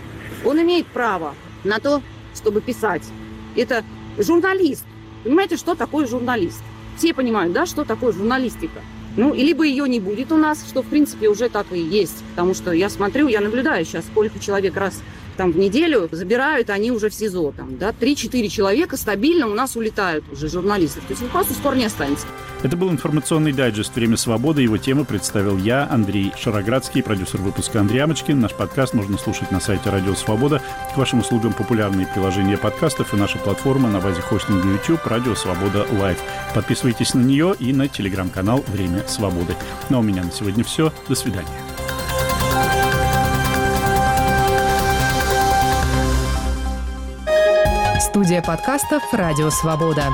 Он 0.44 0.61
имеет 0.62 0.87
право 0.87 1.35
на 1.64 1.78
то, 1.78 2.02
чтобы 2.35 2.62
писать. 2.62 3.02
Это 3.56 3.85
журналист. 4.16 4.85
Понимаете, 5.24 5.56
что 5.56 5.74
такое 5.74 6.06
журналист? 6.06 6.62
Все 6.96 7.12
понимают, 7.14 7.52
да, 7.52 7.66
что 7.66 7.85
такое 7.85 8.12
журналистика. 8.12 8.80
Ну, 9.16 9.32
либо 9.32 9.64
ее 9.64 9.88
не 9.88 9.98
будет 9.98 10.30
у 10.30 10.37
нас, 10.37 10.64
что, 10.68 10.82
в 10.82 10.87
принципе, 10.87 11.28
уже 11.28 11.48
так 11.48 11.66
и 11.72 11.78
есть. 11.78 12.22
Потому 12.30 12.54
что 12.54 12.72
я 12.72 12.90
смотрю, 12.90 13.28
я 13.28 13.40
наблюдаю 13.40 13.85
сейчас, 13.85 14.04
сколько 14.06 14.38
человек 14.38 14.76
раз 14.76 15.02
там 15.37 15.52
в 15.52 15.59
неделю 15.59 16.09
забирают, 16.12 16.70
они 16.70 16.90
уже 16.90 17.09
в 17.09 17.14
СИЗО. 17.14 17.52
Там, 17.56 17.78
да, 17.78 17.94
3-4 17.98 18.48
человека 18.48 18.96
стабильно 18.96 19.46
у 19.46 19.54
нас 19.54 19.76
улетают 19.76 20.24
уже 20.30 20.48
журналисты. 20.48 21.00
То 21.00 21.11
есть 21.11 21.22
вопросу 21.22 21.54
скоро 21.54 21.74
не 21.74 21.87
останется. 21.87 22.26
Это 22.62 22.76
был 22.76 22.90
информационный 22.90 23.52
дайджест 23.52 23.94
«Время 23.94 24.16
свободы». 24.16 24.62
Его 24.62 24.78
темы 24.78 25.04
представил 25.04 25.58
я, 25.58 25.86
Андрей 25.90 26.32
Шароградский, 26.36 27.02
продюсер 27.02 27.40
выпуска 27.40 27.80
Андрей 27.80 28.00
Амочкин. 28.00 28.40
Наш 28.40 28.54
подкаст 28.54 28.94
можно 28.94 29.18
слушать 29.18 29.50
на 29.50 29.60
сайте 29.60 29.90
«Радио 29.90 30.14
Свобода». 30.14 30.62
К 30.92 30.96
вашим 30.96 31.20
услугам 31.20 31.52
популярные 31.52 32.06
приложения 32.06 32.56
подкастов 32.56 33.12
и 33.12 33.16
наша 33.16 33.38
платформа 33.38 33.88
на 33.90 34.00
базе 34.00 34.22
хостинга 34.22 34.68
YouTube 34.68 35.06
«Радио 35.06 35.34
Свобода 35.34 35.86
Лайв». 36.00 36.18
Подписывайтесь 36.54 37.14
на 37.14 37.20
нее 37.20 37.54
и 37.58 37.72
на 37.72 37.88
телеграм-канал 37.88 38.64
«Время 38.68 39.06
свободы». 39.06 39.54
Ну 39.90 39.98
а 39.98 40.00
у 40.00 40.02
меня 40.02 40.24
на 40.24 40.32
сегодня 40.32 40.64
все. 40.64 40.92
До 41.08 41.14
свидания. 41.14 41.46
Студия 48.00 48.42
подкастов 48.42 49.02
«Радио 49.12 49.50
Свобода». 49.50 50.04